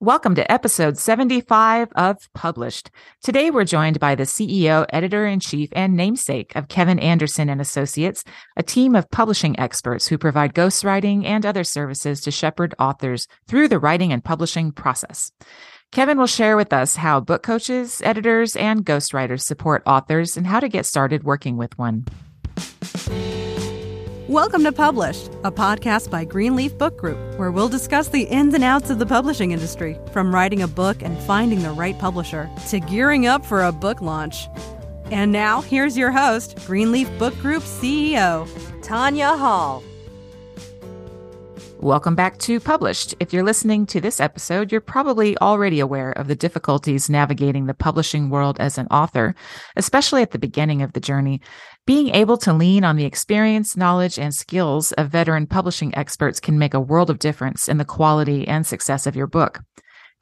Welcome 0.00 0.34
to 0.34 0.52
episode 0.52 0.98
75 0.98 1.88
of 1.94 2.28
Published. 2.34 2.90
Today 3.22 3.52
we're 3.52 3.64
joined 3.64 4.00
by 4.00 4.16
the 4.16 4.24
CEO, 4.24 4.84
editor 4.90 5.24
in 5.24 5.38
chief, 5.38 5.68
and 5.72 5.96
namesake 5.96 6.54
of 6.56 6.66
Kevin 6.66 6.98
Anderson 6.98 7.48
and 7.48 7.60
Associates, 7.60 8.24
a 8.56 8.62
team 8.64 8.96
of 8.96 9.08
publishing 9.10 9.58
experts 9.58 10.08
who 10.08 10.18
provide 10.18 10.52
ghostwriting 10.52 11.24
and 11.24 11.46
other 11.46 11.62
services 11.62 12.20
to 12.22 12.32
shepherd 12.32 12.74
authors 12.80 13.28
through 13.46 13.68
the 13.68 13.78
writing 13.78 14.12
and 14.12 14.24
publishing 14.24 14.72
process. 14.72 15.30
Kevin 15.92 16.18
will 16.18 16.26
share 16.26 16.56
with 16.56 16.72
us 16.72 16.96
how 16.96 17.20
book 17.20 17.44
coaches, 17.44 18.02
editors, 18.04 18.56
and 18.56 18.84
ghostwriters 18.84 19.42
support 19.42 19.84
authors 19.86 20.36
and 20.36 20.48
how 20.48 20.58
to 20.58 20.68
get 20.68 20.86
started 20.86 21.22
working 21.22 21.56
with 21.56 21.78
one. 21.78 22.04
Welcome 24.28 24.64
to 24.64 24.72
Published, 24.72 25.26
a 25.44 25.52
podcast 25.52 26.08
by 26.08 26.24
Greenleaf 26.24 26.78
Book 26.78 26.96
Group, 26.96 27.18
where 27.38 27.50
we'll 27.50 27.68
discuss 27.68 28.08
the 28.08 28.22
ins 28.22 28.54
and 28.54 28.64
outs 28.64 28.88
of 28.88 28.98
the 28.98 29.04
publishing 29.04 29.50
industry, 29.50 29.98
from 30.12 30.34
writing 30.34 30.62
a 30.62 30.66
book 30.66 31.02
and 31.02 31.18
finding 31.24 31.62
the 31.62 31.72
right 31.72 31.98
publisher 31.98 32.48
to 32.70 32.80
gearing 32.80 33.26
up 33.26 33.44
for 33.44 33.62
a 33.62 33.70
book 33.70 34.00
launch. 34.00 34.48
And 35.10 35.30
now, 35.30 35.60
here's 35.60 35.98
your 35.98 36.10
host, 36.10 36.56
Greenleaf 36.64 37.06
Book 37.18 37.38
Group 37.40 37.62
CEO, 37.64 38.48
Tanya 38.82 39.36
Hall. 39.36 39.82
Welcome 41.84 42.14
back 42.14 42.38
to 42.38 42.60
Published. 42.60 43.14
If 43.20 43.34
you're 43.34 43.42
listening 43.42 43.84
to 43.88 44.00
this 44.00 44.18
episode, 44.18 44.72
you're 44.72 44.80
probably 44.80 45.36
already 45.36 45.80
aware 45.80 46.12
of 46.12 46.28
the 46.28 46.34
difficulties 46.34 47.10
navigating 47.10 47.66
the 47.66 47.74
publishing 47.74 48.30
world 48.30 48.58
as 48.58 48.78
an 48.78 48.86
author, 48.86 49.34
especially 49.76 50.22
at 50.22 50.30
the 50.30 50.38
beginning 50.38 50.80
of 50.80 50.94
the 50.94 51.00
journey. 51.00 51.42
Being 51.84 52.08
able 52.14 52.38
to 52.38 52.54
lean 52.54 52.84
on 52.84 52.96
the 52.96 53.04
experience, 53.04 53.76
knowledge, 53.76 54.18
and 54.18 54.34
skills 54.34 54.92
of 54.92 55.10
veteran 55.10 55.46
publishing 55.46 55.94
experts 55.94 56.40
can 56.40 56.58
make 56.58 56.72
a 56.72 56.80
world 56.80 57.10
of 57.10 57.18
difference 57.18 57.68
in 57.68 57.76
the 57.76 57.84
quality 57.84 58.48
and 58.48 58.66
success 58.66 59.06
of 59.06 59.14
your 59.14 59.26
book. 59.26 59.60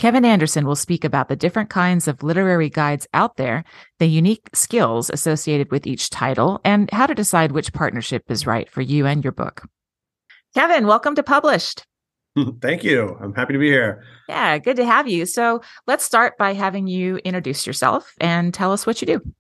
Kevin 0.01 0.25
Anderson 0.25 0.67
will 0.67 0.75
speak 0.75 1.05
about 1.05 1.29
the 1.29 1.37
different 1.37 1.71
kinds 1.71 2.09
of 2.09 2.25
literary 2.25 2.71
guides 2.71 3.07
out 3.15 3.37
there, 3.37 3.63
the 4.01 4.07
unique 4.07 4.51
skills 4.53 5.11
associated 5.11 5.71
with 5.71 5.87
each 5.87 6.11
title, 6.11 6.61
and 6.65 6.91
how 6.91 7.07
to 7.07 7.15
decide 7.15 7.53
which 7.53 7.73
partnership 7.73 8.25
is 8.29 8.49
right 8.49 8.69
for 8.69 8.81
you 8.81 9.07
and 9.07 9.23
your 9.23 9.33
book. 9.33 9.63
Kevin, 10.55 10.87
welcome 10.87 11.15
to 11.15 11.23
Published. 11.23 11.87
Thank 12.61 12.85
you. 12.85 13.17
I'm 13.23 13.35
happy 13.35 13.55
to 13.55 13.59
be 13.59 13.71
here. 13.71 14.05
Yeah, 14.29 14.59
good 14.59 14.77
to 14.77 14.85
have 14.85 15.09
you. 15.09 15.25
So 15.25 15.63
let's 15.87 16.05
start 16.05 16.37
by 16.37 16.53
having 16.53 16.87
you 16.87 17.17
introduce 17.25 17.67
yourself 17.67 18.15
and 18.21 18.53
tell 18.53 18.71
us 18.71 18.87
what 18.87 19.01
you 19.01 19.07
do. 19.07 19.33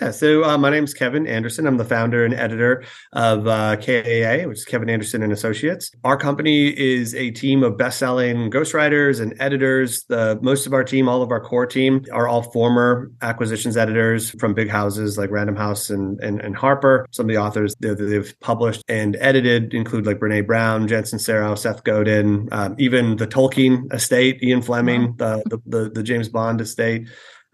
Yeah, 0.00 0.10
so 0.10 0.44
uh, 0.44 0.56
my 0.56 0.70
name 0.70 0.84
is 0.84 0.94
Kevin 0.94 1.26
Anderson. 1.26 1.66
I'm 1.66 1.76
the 1.76 1.84
founder 1.84 2.24
and 2.24 2.32
editor 2.32 2.84
of 3.12 3.46
uh, 3.46 3.76
KAA, 3.76 4.46
which 4.48 4.58
is 4.58 4.64
Kevin 4.64 4.88
Anderson 4.88 5.22
and 5.22 5.32
Associates. 5.32 5.90
Our 6.04 6.16
company 6.16 6.68
is 6.68 7.14
a 7.14 7.30
team 7.32 7.62
of 7.62 7.76
best-selling 7.76 8.50
ghostwriters 8.50 9.20
and 9.20 9.34
editors. 9.40 10.04
The 10.04 10.38
most 10.40 10.66
of 10.66 10.72
our 10.72 10.84
team, 10.84 11.08
all 11.08 11.20
of 11.20 11.30
our 11.30 11.40
core 11.40 11.66
team, 11.66 12.04
are 12.12 12.28
all 12.28 12.42
former 12.42 13.10
acquisitions 13.22 13.76
editors 13.76 14.30
from 14.30 14.54
big 14.54 14.70
houses 14.70 15.18
like 15.18 15.30
Random 15.30 15.56
House 15.56 15.90
and 15.90 16.20
and, 16.20 16.40
and 16.40 16.56
Harper. 16.56 17.06
Some 17.10 17.26
of 17.26 17.34
the 17.34 17.40
authors 17.40 17.74
that 17.80 17.96
they've 17.96 18.34
published 18.40 18.84
and 18.88 19.16
edited 19.20 19.74
include 19.74 20.06
like 20.06 20.18
Brene 20.18 20.46
Brown, 20.46 20.86
Jen 20.88 21.02
Sincero, 21.02 21.58
Seth 21.58 21.84
Godin, 21.84 22.48
um, 22.52 22.76
even 22.78 23.16
the 23.16 23.26
Tolkien 23.26 23.92
estate, 23.92 24.42
Ian 24.42 24.62
Fleming, 24.62 25.16
the, 25.16 25.42
the 25.46 25.58
the, 25.66 25.90
the 25.90 26.02
James 26.02 26.28
Bond 26.28 26.60
estate. 26.60 27.08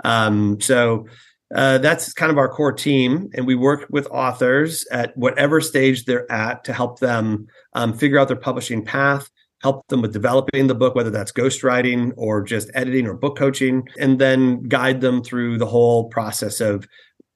Um, 0.05 0.61
so 0.61 1.07
uh, 1.55 1.79
that's 1.79 2.13
kind 2.13 2.31
of 2.31 2.39
our 2.39 2.49
core 2.49 2.73
team, 2.73 3.31
and 3.35 3.47
we 3.47 3.55
work 3.55 3.87
with 3.91 4.07
authors 4.11 4.87
at 4.93 5.17
whatever 5.17 5.61
stage 5.61 6.05
they're 6.05 6.31
at 6.31 6.65
to 6.65 6.73
help 6.73 7.01
them 7.01 7.47
um, 7.73 7.97
figure 7.97 8.19
out 8.19 8.29
their 8.29 8.37
publishing 8.37 8.85
path, 8.85 9.31
help 9.63 9.87
them 9.89 10.03
with 10.03 10.13
developing 10.13 10.67
the 10.67 10.75
book, 10.75 10.95
whether 10.95 11.11
that's 11.11 11.33
ghostwriting 11.33 12.13
or 12.17 12.43
just 12.43 12.71
editing 12.75 13.07
or 13.07 13.15
book 13.15 13.37
coaching, 13.37 13.83
and 13.99 14.19
then 14.19 14.63
guide 14.65 15.01
them 15.01 15.23
through 15.23 15.57
the 15.57 15.67
whole 15.67 16.09
process 16.11 16.61
of 16.61 16.87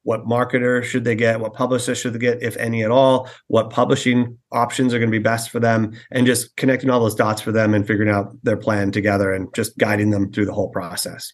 what 0.05 0.27
marketer 0.27 0.83
should 0.83 1.05
they 1.05 1.15
get, 1.15 1.41
what 1.41 1.55
publisher 1.55 1.95
should 1.95 2.13
they 2.13 2.19
get, 2.19 2.43
if 2.43 2.57
any 2.57 2.83
at 2.83 2.91
all, 2.91 3.31
what 3.47 3.71
publishing 3.71 4.37
options 4.51 4.93
are 4.93 4.99
going 4.99 5.11
to 5.11 5.17
be 5.17 5.23
best 5.23 5.49
for 5.49 5.61
them, 5.61 5.93
and 6.11 6.27
just 6.27 6.55
connecting 6.57 6.91
all 6.91 7.01
those 7.01 7.15
dots 7.15 7.41
for 7.41 7.53
them 7.53 7.73
and 7.73 7.87
figuring 7.87 8.11
out 8.11 8.37
their 8.43 8.57
plan 8.57 8.91
together 8.91 9.33
and 9.33 9.49
just 9.55 9.79
guiding 9.79 10.11
them 10.11 10.31
through 10.33 10.45
the 10.45 10.53
whole 10.53 10.69
process. 10.71 11.33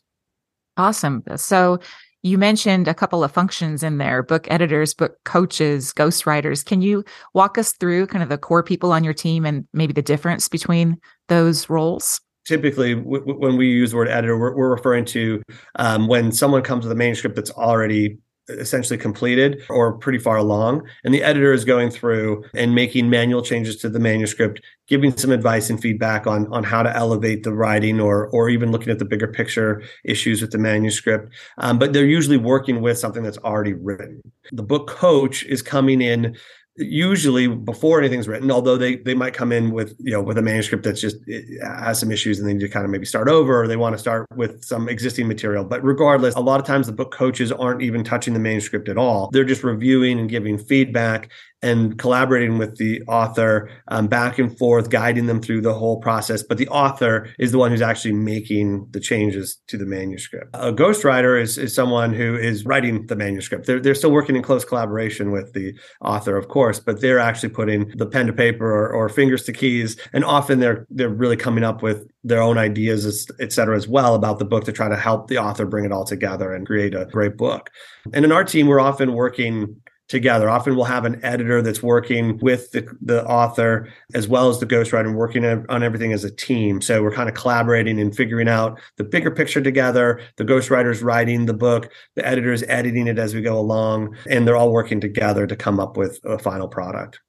Awesome. 0.77 1.25
So 1.37 1.81
you 2.23 2.39
mentioned 2.39 2.89
a 2.89 2.95
couple 2.95 3.23
of 3.23 3.33
functions 3.33 3.83
in 3.83 3.99
there 3.99 4.23
book 4.23 4.47
editors, 4.51 4.95
book 4.95 5.17
coaches, 5.25 5.93
ghostwriters. 5.93 6.65
Can 6.65 6.83
you 6.83 7.05
walk 7.34 7.59
us 7.59 7.73
through 7.73 8.06
kind 8.09 8.23
of 8.23 8.29
the 8.29 8.39
core 8.39 8.62
people 8.62 8.93
on 8.93 9.05
your 9.05 9.15
team 9.15 9.45
and 9.45 9.67
maybe 9.73 9.93
the 9.93 10.03
difference 10.03 10.49
between 10.49 10.97
those 11.29 11.71
roles? 11.71 12.21
Typically, 12.45 12.95
w- 12.95 13.23
when 13.39 13.56
we 13.56 13.69
use 13.69 13.91
the 13.91 13.97
word 13.97 14.09
editor, 14.09 14.39
we're, 14.39 14.56
we're 14.56 14.71
referring 14.71 15.05
to 15.05 15.43
um, 15.77 16.09
when 16.09 16.33
someone 16.33 16.62
comes 16.62 16.84
with 16.84 16.93
a 16.93 16.97
manuscript 16.97 17.37
that's 17.37 17.51
already 17.51 18.19
essentially 18.49 18.99
completed 18.99 19.63
or 19.69 19.93
pretty 19.93 20.19
far 20.19 20.37
along. 20.37 20.89
And 21.05 21.13
the 21.13 21.23
editor 21.23 21.53
is 21.53 21.65
going 21.65 21.91
through 21.91 22.45
and 22.55 22.75
making 22.75 23.11
manual 23.11 23.43
changes 23.43 23.77
to 23.77 23.89
the 23.89 23.99
manuscript, 23.99 24.61
giving 24.87 25.17
some 25.17 25.31
advice 25.31 25.71
and 25.71 25.81
feedback 25.81 26.27
on, 26.27 26.47
on 26.53 26.65
how 26.65 26.83
to 26.83 26.95
elevate 26.97 27.43
the 27.43 27.53
writing 27.53 28.01
or, 28.01 28.29
or 28.29 28.49
even 28.49 28.73
looking 28.73 28.91
at 28.91 28.99
the 28.99 29.05
bigger 29.05 29.29
picture 29.29 29.83
issues 30.05 30.41
with 30.41 30.51
the 30.51 30.59
manuscript. 30.59 31.33
Um, 31.59 31.79
but 31.79 31.93
they're 31.93 32.07
usually 32.07 32.39
working 32.39 32.81
with 32.81 32.99
something 32.99 33.23
that's 33.23 33.39
already 33.39 33.75
written. 33.75 34.21
The 34.53 34.63
book 34.63 34.89
coach 34.89 35.45
is 35.45 35.63
coming 35.63 36.01
in 36.01 36.37
usually 36.78 37.49
before 37.49 37.99
anything's 37.99 38.28
written 38.28 38.50
although 38.50 38.77
they 38.77 38.97
they 38.97 39.15
might 39.15 39.34
come 39.34 39.50
in 39.50 39.72
with 39.72 39.97
you 39.99 40.12
know 40.12 40.22
with 40.22 40.39
a 40.39 40.43
manuscript 40.43 40.84
that's 40.84 41.00
just 41.00 41.16
has 41.62 41.99
some 41.99 42.11
issues 42.11 42.39
and 42.39 42.49
they 42.49 42.53
need 42.53 42.61
to 42.61 42.69
kind 42.69 42.84
of 42.84 42.91
maybe 42.91 43.05
start 43.05 43.28
over 43.28 43.62
or 43.62 43.66
they 43.66 43.77
want 43.77 43.94
to 43.94 43.99
start 43.99 44.27
with 44.37 44.65
some 44.65 44.88
existing 44.88 45.27
material. 45.28 45.65
But 45.65 45.83
regardless 45.84 46.34
a 46.34 46.41
lot 46.41 46.61
of 46.61 46.67
times 46.67 46.87
the 46.87 46.93
book 46.93 47.12
coaches 47.12 47.50
aren't 47.53 47.83
even 47.83 48.05
touching 48.05 48.34
the 48.34 48.41
manuscript 48.41 48.88
at 48.88 48.97
all. 48.97 49.31
They're 49.33 49.44
just 49.44 49.65
reviewing 49.65 50.19
and 50.19 50.28
giving 50.28 50.59
feedback 50.59 51.31
and 51.63 51.99
collaborating 51.99 52.59
with 52.59 52.77
the 52.77 53.03
author 53.09 53.71
um, 53.89 54.07
back 54.07 54.39
and 54.39 54.57
forth, 54.57 54.91
guiding 54.91 55.27
them 55.27 55.41
through 55.41 55.61
the 55.61 55.75
whole 55.75 56.01
process. 56.01 56.43
But 56.43 56.59
the 56.59 56.69
author 56.69 57.29
is 57.39 57.53
the 57.53 57.59
one 57.59 57.71
who's 57.71 57.83
actually 57.83 58.13
making 58.13 58.87
the 58.91 59.01
changes 59.01 59.61
to 59.67 59.77
the 59.77 59.87
manuscript. 59.87 60.51
A 60.55 60.73
ghostwriter 60.73 61.41
is, 61.41 61.59
is 61.59 61.75
someone 61.75 62.13
who 62.13 62.37
is 62.37 62.65
writing 62.65 63.07
the 63.07 63.17
manuscript. 63.17 63.67
They're, 63.67 63.81
they're 63.81 63.95
still 63.95 64.13
working 64.13 64.37
in 64.37 64.43
close 64.43 64.65
collaboration 64.65 65.33
with 65.33 65.53
the 65.53 65.75
author, 66.01 66.37
of 66.37 66.49
course, 66.49 66.79
but 66.79 67.01
they're 67.01 67.19
actually 67.19 67.51
putting 67.51 67.89
the 67.97 68.07
pen 68.07 68.27
to 68.27 68.33
paper 68.33 68.71
or, 68.71 68.91
or 68.91 69.09
fingers 69.09 69.43
to 69.45 69.53
keys. 69.53 69.97
And 70.13 70.25
often 70.25 70.61
they're 70.61 70.87
they're 70.91 71.09
really 71.09 71.37
coming 71.37 71.65
up 71.65 71.83
with 71.83 72.09
their 72.23 72.43
own 72.43 72.59
ideas, 72.59 73.29
et 73.41 73.53
cetera, 73.53 73.77
as 73.77 73.89
well 73.89 74.15
about 74.15 74.39
the 74.39 74.45
book 74.45 74.65
to 74.65 74.73
try 74.73 74.89
to 74.89 74.97
help 74.97 75.29
the 75.29 75.39
author 75.39 75.67
bring 75.67 75.85
it 75.85 75.93
all 75.93 76.05
together 76.05 76.53
and 76.53 76.67
create 76.67 76.95
a 76.95 77.07
great 77.07 77.37
book. 77.37 77.71
And 78.13 78.25
in 78.25 78.33
our 78.33 78.45
team, 78.45 78.67
we're 78.67 78.81
often 78.81 79.13
working 79.15 79.81
together. 80.09 80.49
Often 80.49 80.77
we'll 80.77 80.87
have 80.87 81.05
an 81.05 81.23
editor 81.25 81.63
that's 81.63 81.83
working 81.83 82.39
with 82.39 82.73
the, 82.73 82.89
the 83.01 83.25
author 83.27 83.89
as 84.15 84.27
well 84.27 84.49
as 84.49 84.59
the 84.59 84.67
ghostwriter 84.67 85.15
working 85.15 85.45
on 85.45 85.83
everything 85.83 86.13
as 86.13 86.25
a 86.25 86.31
team. 86.31 86.81
So 86.81 87.03
we're 87.03 87.13
kind 87.13 87.29
of 87.29 87.35
collaborating 87.35 88.01
and 88.01 88.17
figuring 88.17 88.49
out 88.49 88.81
the 88.97 89.05
bigger 89.05 89.31
picture 89.31 89.61
together. 89.61 90.21
The 90.37 90.45
ghostwriter's 90.45 91.03
writing 91.03 91.47
the 91.47 91.55
book, 91.55 91.93
the 92.17 92.27
editor's 92.27 92.63
editing 92.65 93.07
it 93.07 93.19
as 93.19 93.35
we 93.35 93.43
go 93.43 93.59
along, 93.59 94.17
and 94.29 94.47
they're 94.47 94.57
all 94.57 94.73
working 94.73 95.01
together 95.01 95.47
to 95.47 95.57
come 95.57 95.79
up 95.79 95.97
with 95.97 96.21
a 96.25 96.39
final 96.39 96.69
product. 96.69 97.21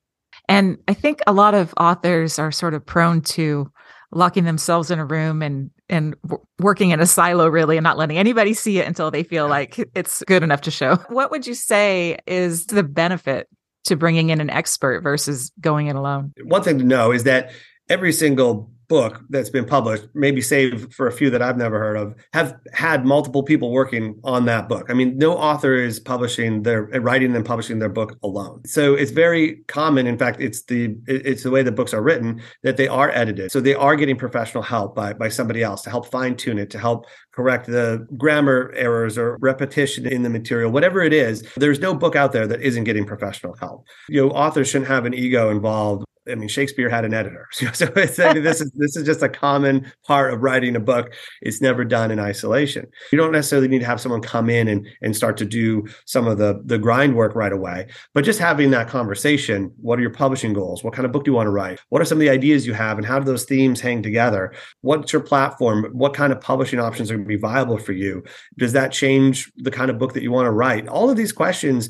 And 0.47 0.77
I 0.87 0.93
think 0.93 1.21
a 1.27 1.33
lot 1.33 1.53
of 1.53 1.73
authors 1.77 2.39
are 2.39 2.51
sort 2.51 2.73
of 2.73 2.85
prone 2.85 3.21
to 3.21 3.71
locking 4.11 4.45
themselves 4.45 4.89
in 4.89 4.97
a 4.97 5.05
room 5.05 5.41
and 5.41 5.69
and 5.89 6.15
w- 6.23 6.43
working 6.59 6.91
in 6.91 6.99
a 6.99 7.05
silo 7.05 7.47
really 7.47 7.77
and 7.77 7.83
not 7.83 7.97
letting 7.97 8.17
anybody 8.17 8.53
see 8.53 8.79
it 8.79 8.87
until 8.87 9.11
they 9.11 9.23
feel 9.23 9.47
like 9.47 9.77
it's 9.95 10.23
good 10.27 10.43
enough 10.43 10.61
to 10.61 10.71
show. 10.71 10.97
What 11.09 11.31
would 11.31 11.47
you 11.47 11.53
say 11.53 12.17
is 12.27 12.67
the 12.67 12.83
benefit 12.83 13.47
to 13.85 13.95
bringing 13.95 14.29
in 14.29 14.39
an 14.39 14.49
expert 14.49 15.01
versus 15.01 15.51
going 15.59 15.87
it 15.87 15.95
alone? 15.95 16.33
One 16.43 16.63
thing 16.63 16.77
to 16.79 16.83
know 16.83 17.11
is 17.11 17.23
that 17.23 17.51
every 17.89 18.13
single 18.13 18.71
book 18.89 19.21
that's 19.29 19.51
been 19.51 19.65
published, 19.65 20.07
maybe 20.13 20.41
save 20.41 20.91
for 20.93 21.07
a 21.07 21.11
few 21.11 21.29
that 21.29 21.41
I've 21.41 21.57
never 21.57 21.79
heard 21.79 21.95
of, 21.95 22.15
have 22.33 22.55
had 22.73 23.05
multiple 23.05 23.43
people 23.43 23.71
working 23.71 24.19
on 24.23 24.45
that 24.45 24.67
book. 24.67 24.87
I 24.89 24.93
mean, 24.93 25.17
no 25.17 25.37
author 25.37 25.75
is 25.75 25.99
publishing 25.99 26.63
their 26.63 26.93
uh, 26.93 26.99
writing 26.99 27.35
and 27.35 27.45
publishing 27.45 27.79
their 27.79 27.89
book 27.89 28.17
alone. 28.23 28.61
So 28.65 28.95
it's 28.95 29.11
very 29.11 29.57
common. 29.67 30.07
In 30.07 30.17
fact, 30.17 30.41
it's 30.41 30.63
the 30.63 30.95
it's 31.07 31.43
the 31.43 31.51
way 31.51 31.61
the 31.61 31.71
books 31.71 31.93
are 31.93 32.01
written 32.01 32.41
that 32.63 32.77
they 32.77 32.87
are 32.87 33.11
edited. 33.11 33.51
So 33.51 33.61
they 33.61 33.75
are 33.75 33.95
getting 33.95 34.17
professional 34.17 34.63
help 34.63 34.95
by 34.95 35.13
by 35.13 35.29
somebody 35.29 35.61
else 35.63 35.83
to 35.83 35.91
help 35.91 36.07
fine 36.11 36.35
tune 36.35 36.57
it, 36.57 36.71
to 36.71 36.79
help 36.79 37.05
correct 37.31 37.67
the 37.67 38.05
grammar 38.17 38.73
errors 38.75 39.17
or 39.17 39.37
repetition 39.39 40.07
in 40.07 40.23
the 40.23 40.29
material, 40.29 40.71
whatever 40.71 41.01
it 41.01 41.13
is. 41.13 41.43
There's 41.55 41.79
no 41.79 41.93
book 41.93 42.15
out 42.15 42.31
there 42.31 42.47
that 42.47 42.61
isn't 42.61 42.83
getting 42.83 43.05
professional 43.05 43.55
help. 43.55 43.85
You 44.09 44.25
know, 44.25 44.31
authors 44.31 44.69
shouldn't 44.69 44.89
have 44.89 45.05
an 45.05 45.13
ego 45.13 45.51
involved 45.51 46.03
I 46.27 46.35
mean, 46.35 46.49
Shakespeare 46.49 46.89
had 46.89 47.05
an 47.05 47.13
editor, 47.13 47.47
so 47.51 47.87
I 47.95 48.33
mean, 48.33 48.43
this 48.43 48.61
is 48.61 48.71
this 48.75 48.95
is 48.95 49.05
just 49.05 49.21
a 49.21 49.29
common 49.29 49.91
part 50.05 50.33
of 50.33 50.41
writing 50.41 50.75
a 50.75 50.79
book. 50.79 51.13
It's 51.41 51.61
never 51.61 51.83
done 51.85 52.11
in 52.11 52.19
isolation. 52.19 52.87
You 53.11 53.17
don't 53.17 53.31
necessarily 53.31 53.67
need 53.67 53.79
to 53.79 53.85
have 53.85 54.01
someone 54.01 54.21
come 54.21 54.49
in 54.49 54.67
and 54.67 54.87
and 55.01 55.15
start 55.15 55.37
to 55.37 55.45
do 55.45 55.87
some 56.05 56.27
of 56.27 56.37
the 56.37 56.61
the 56.65 56.77
grind 56.77 57.15
work 57.15 57.35
right 57.35 57.53
away, 57.53 57.87
but 58.13 58.25
just 58.25 58.39
having 58.39 58.71
that 58.71 58.87
conversation. 58.87 59.71
What 59.81 59.97
are 59.99 60.01
your 60.01 60.11
publishing 60.11 60.53
goals? 60.53 60.83
What 60.83 60.93
kind 60.93 61.05
of 61.05 61.11
book 61.11 61.23
do 61.23 61.31
you 61.31 61.35
want 61.35 61.47
to 61.47 61.51
write? 61.51 61.79
What 61.89 62.01
are 62.01 62.05
some 62.05 62.17
of 62.17 62.21
the 62.21 62.29
ideas 62.29 62.67
you 62.67 62.73
have, 62.73 62.97
and 62.97 63.05
how 63.05 63.19
do 63.19 63.25
those 63.25 63.45
themes 63.45 63.79
hang 63.79 64.03
together? 64.03 64.53
What's 64.81 65.13
your 65.13 65.21
platform? 65.21 65.85
What 65.93 66.13
kind 66.13 66.33
of 66.33 66.41
publishing 66.41 66.79
options 66.79 67.09
are 67.09 67.15
going 67.15 67.25
to 67.25 67.29
be 67.29 67.37
viable 67.37 67.77
for 67.77 67.93
you? 67.93 68.23
Does 68.57 68.73
that 68.73 68.91
change 68.91 69.51
the 69.57 69.71
kind 69.71 69.89
of 69.89 69.97
book 69.97 70.13
that 70.13 70.23
you 70.23 70.31
want 70.31 70.45
to 70.45 70.51
write? 70.51 70.87
All 70.87 71.09
of 71.09 71.17
these 71.17 71.31
questions 71.31 71.89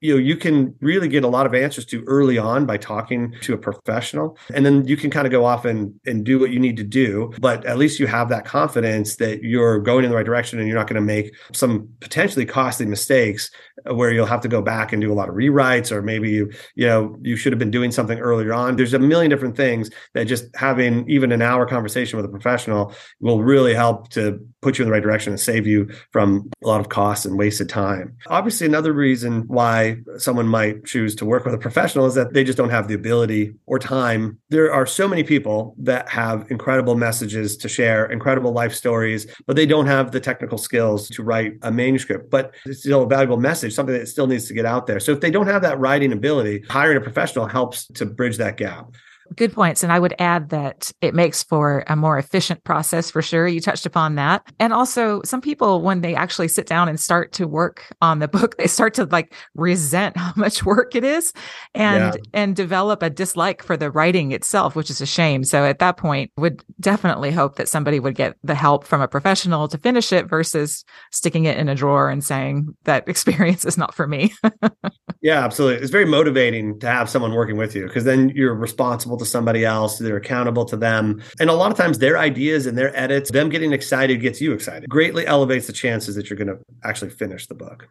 you 0.00 0.14
know 0.14 0.18
you 0.18 0.36
can 0.36 0.74
really 0.80 1.08
get 1.08 1.24
a 1.24 1.28
lot 1.28 1.46
of 1.46 1.54
answers 1.54 1.84
to 1.86 2.04
early 2.06 2.38
on 2.38 2.66
by 2.66 2.76
talking 2.76 3.34
to 3.42 3.54
a 3.54 3.58
professional. 3.58 4.38
And 4.54 4.64
then 4.64 4.86
you 4.86 4.96
can 4.96 5.10
kind 5.10 5.26
of 5.26 5.32
go 5.32 5.44
off 5.44 5.64
and 5.64 5.98
and 6.06 6.24
do 6.24 6.38
what 6.38 6.50
you 6.50 6.60
need 6.60 6.76
to 6.76 6.84
do. 6.84 7.32
But 7.40 7.64
at 7.66 7.78
least 7.78 7.98
you 7.98 8.06
have 8.06 8.28
that 8.28 8.44
confidence 8.44 9.16
that 9.16 9.42
you're 9.42 9.80
going 9.80 10.04
in 10.04 10.10
the 10.10 10.16
right 10.16 10.26
direction 10.26 10.58
and 10.58 10.68
you're 10.68 10.78
not 10.78 10.86
going 10.86 11.00
to 11.00 11.06
make 11.06 11.34
some 11.52 11.88
potentially 12.00 12.46
costly 12.46 12.86
mistakes 12.86 13.50
where 13.84 14.12
you'll 14.12 14.26
have 14.26 14.40
to 14.42 14.48
go 14.48 14.60
back 14.60 14.92
and 14.92 15.00
do 15.00 15.12
a 15.12 15.14
lot 15.14 15.28
of 15.28 15.34
rewrites 15.34 15.90
or 15.90 16.02
maybe 16.02 16.30
you 16.30 16.50
you 16.74 16.86
know 16.86 17.16
you 17.22 17.36
should 17.36 17.52
have 17.52 17.58
been 17.58 17.70
doing 17.70 17.90
something 17.90 18.18
earlier 18.18 18.52
on. 18.52 18.76
There's 18.76 18.94
a 18.94 18.98
million 18.98 19.30
different 19.30 19.56
things 19.56 19.90
that 20.14 20.24
just 20.24 20.44
having 20.54 21.08
even 21.08 21.32
an 21.32 21.42
hour 21.42 21.66
conversation 21.66 22.16
with 22.16 22.26
a 22.26 22.28
professional 22.28 22.94
will 23.20 23.42
really 23.42 23.74
help 23.74 24.10
to 24.10 24.38
put 24.60 24.78
you 24.78 24.84
in 24.84 24.88
the 24.88 24.92
right 24.92 25.02
direction 25.02 25.32
and 25.32 25.40
save 25.40 25.66
you 25.66 25.88
from 26.12 26.50
a 26.62 26.66
lot 26.66 26.80
of 26.80 26.88
costs 26.88 27.24
and 27.24 27.38
wasted 27.38 27.68
time. 27.68 28.16
Obviously 28.28 28.66
another 28.66 28.92
reason 28.92 29.42
why 29.46 29.87
someone 30.16 30.46
might 30.46 30.84
choose 30.84 31.14
to 31.14 31.24
work 31.24 31.44
with 31.44 31.54
a 31.54 31.58
professional 31.58 32.06
is 32.06 32.14
that 32.14 32.34
they 32.34 32.44
just 32.44 32.58
don't 32.58 32.70
have 32.70 32.88
the 32.88 32.94
ability 32.94 33.54
or 33.66 33.78
time 33.78 34.38
there 34.50 34.72
are 34.72 34.86
so 34.86 35.08
many 35.08 35.22
people 35.22 35.74
that 35.78 36.08
have 36.08 36.50
incredible 36.50 36.94
messages 36.94 37.56
to 37.56 37.68
share 37.68 38.06
incredible 38.06 38.52
life 38.52 38.74
stories 38.74 39.26
but 39.46 39.56
they 39.56 39.66
don't 39.66 39.86
have 39.86 40.12
the 40.12 40.20
technical 40.20 40.58
skills 40.58 41.08
to 41.08 41.22
write 41.22 41.52
a 41.62 41.70
manuscript 41.70 42.30
but 42.30 42.54
it's 42.66 42.80
still 42.80 43.02
a 43.02 43.06
valuable 43.06 43.36
message 43.36 43.74
something 43.78 43.96
that 43.96 44.08
still 44.08 44.26
needs 44.26 44.46
to 44.48 44.54
get 44.54 44.66
out 44.66 44.86
there. 44.86 45.00
So 45.00 45.12
if 45.12 45.20
they 45.20 45.30
don't 45.30 45.46
have 45.46 45.62
that 45.62 45.78
writing 45.78 46.12
ability, 46.12 46.64
hiring 46.68 46.96
a 46.96 47.00
professional 47.00 47.46
helps 47.46 47.86
to 47.94 48.04
bridge 48.04 48.36
that 48.38 48.56
gap. 48.56 48.86
Good 49.36 49.52
points. 49.52 49.82
And 49.82 49.92
I 49.92 49.98
would 49.98 50.14
add 50.18 50.50
that 50.50 50.90
it 51.00 51.14
makes 51.14 51.42
for 51.42 51.84
a 51.86 51.96
more 51.96 52.18
efficient 52.18 52.64
process 52.64 53.10
for 53.10 53.22
sure. 53.22 53.46
You 53.46 53.60
touched 53.60 53.86
upon 53.86 54.14
that. 54.16 54.42
And 54.58 54.72
also, 54.72 55.22
some 55.24 55.40
people, 55.40 55.82
when 55.82 56.00
they 56.00 56.14
actually 56.14 56.48
sit 56.48 56.66
down 56.66 56.88
and 56.88 56.98
start 56.98 57.32
to 57.34 57.46
work 57.46 57.84
on 58.00 58.18
the 58.18 58.28
book, 58.38 58.56
they 58.56 58.66
start 58.66 58.94
to 58.94 59.04
like 59.04 59.34
resent 59.54 60.16
how 60.16 60.32
much 60.36 60.64
work 60.64 60.94
it 60.94 61.04
is 61.04 61.32
and, 61.74 62.14
yeah. 62.14 62.20
and 62.32 62.56
develop 62.56 63.02
a 63.02 63.10
dislike 63.10 63.62
for 63.62 63.76
the 63.76 63.90
writing 63.90 64.32
itself, 64.32 64.74
which 64.74 64.90
is 64.90 65.00
a 65.00 65.06
shame. 65.06 65.44
So 65.44 65.64
at 65.64 65.78
that 65.80 65.96
point, 65.96 66.30
would 66.36 66.62
definitely 66.80 67.30
hope 67.30 67.56
that 67.56 67.68
somebody 67.68 68.00
would 68.00 68.14
get 68.14 68.36
the 68.42 68.54
help 68.54 68.84
from 68.84 69.00
a 69.00 69.08
professional 69.08 69.68
to 69.68 69.78
finish 69.78 70.12
it 70.12 70.28
versus 70.28 70.84
sticking 71.12 71.44
it 71.44 71.58
in 71.58 71.68
a 71.68 71.74
drawer 71.74 72.08
and 72.08 72.24
saying 72.24 72.74
that 72.84 73.08
experience 73.08 73.64
is 73.64 73.76
not 73.76 73.94
for 73.94 74.06
me. 74.06 74.32
yeah, 75.22 75.44
absolutely. 75.44 75.82
It's 75.82 75.90
very 75.90 76.06
motivating 76.06 76.78
to 76.80 76.86
have 76.86 77.10
someone 77.10 77.34
working 77.34 77.56
with 77.56 77.74
you 77.74 77.86
because 77.86 78.04
then 78.04 78.30
you're 78.30 78.54
responsible 78.54 79.17
to 79.18 79.26
somebody 79.26 79.64
else. 79.64 79.98
They're 79.98 80.16
accountable 80.16 80.64
to 80.66 80.76
them. 80.76 81.22
And 81.38 81.50
a 81.50 81.54
lot 81.54 81.70
of 81.70 81.76
times 81.76 81.98
their 81.98 82.18
ideas 82.18 82.66
and 82.66 82.76
their 82.76 82.96
edits, 82.96 83.30
them 83.30 83.48
getting 83.48 83.72
excited 83.72 84.20
gets 84.20 84.40
you 84.40 84.52
excited. 84.52 84.88
Greatly 84.88 85.26
elevates 85.26 85.66
the 85.66 85.72
chances 85.72 86.14
that 86.14 86.30
you're 86.30 86.36
going 86.36 86.48
to 86.48 86.58
actually 86.84 87.10
finish 87.10 87.46
the 87.46 87.54
book. 87.54 87.88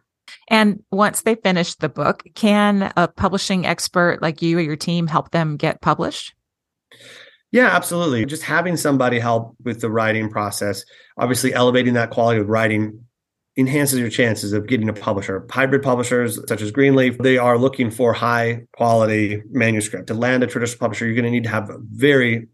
And 0.48 0.82
once 0.90 1.22
they 1.22 1.34
finish 1.36 1.74
the 1.74 1.88
book, 1.88 2.22
can 2.34 2.92
a 2.96 3.08
publishing 3.08 3.66
expert 3.66 4.20
like 4.22 4.42
you 4.42 4.58
or 4.58 4.62
your 4.62 4.76
team 4.76 5.06
help 5.06 5.30
them 5.30 5.56
get 5.56 5.80
published? 5.80 6.34
Yeah, 7.50 7.68
absolutely. 7.68 8.26
Just 8.26 8.42
having 8.42 8.76
somebody 8.76 9.18
help 9.18 9.56
with 9.64 9.80
the 9.80 9.90
writing 9.90 10.28
process, 10.28 10.84
obviously 11.16 11.54
elevating 11.54 11.94
that 11.94 12.10
quality 12.10 12.40
of 12.40 12.48
writing 12.48 13.04
enhances 13.58 13.98
your 13.98 14.08
chances 14.08 14.52
of 14.52 14.66
getting 14.66 14.88
a 14.88 14.92
publisher. 14.92 15.44
Hybrid 15.50 15.82
publishers 15.82 16.38
such 16.48 16.62
as 16.62 16.70
Greenleaf, 16.70 17.18
they 17.18 17.36
are 17.36 17.58
looking 17.58 17.90
for 17.90 18.12
high 18.12 18.62
quality 18.72 19.42
manuscript. 19.50 20.06
To 20.06 20.14
land 20.14 20.44
a 20.44 20.46
traditional 20.46 20.78
publisher, 20.78 21.04
you're 21.04 21.16
going 21.16 21.24
to 21.24 21.30
need 21.30 21.44
to 21.44 21.50
have 21.50 21.68
very 21.90 22.46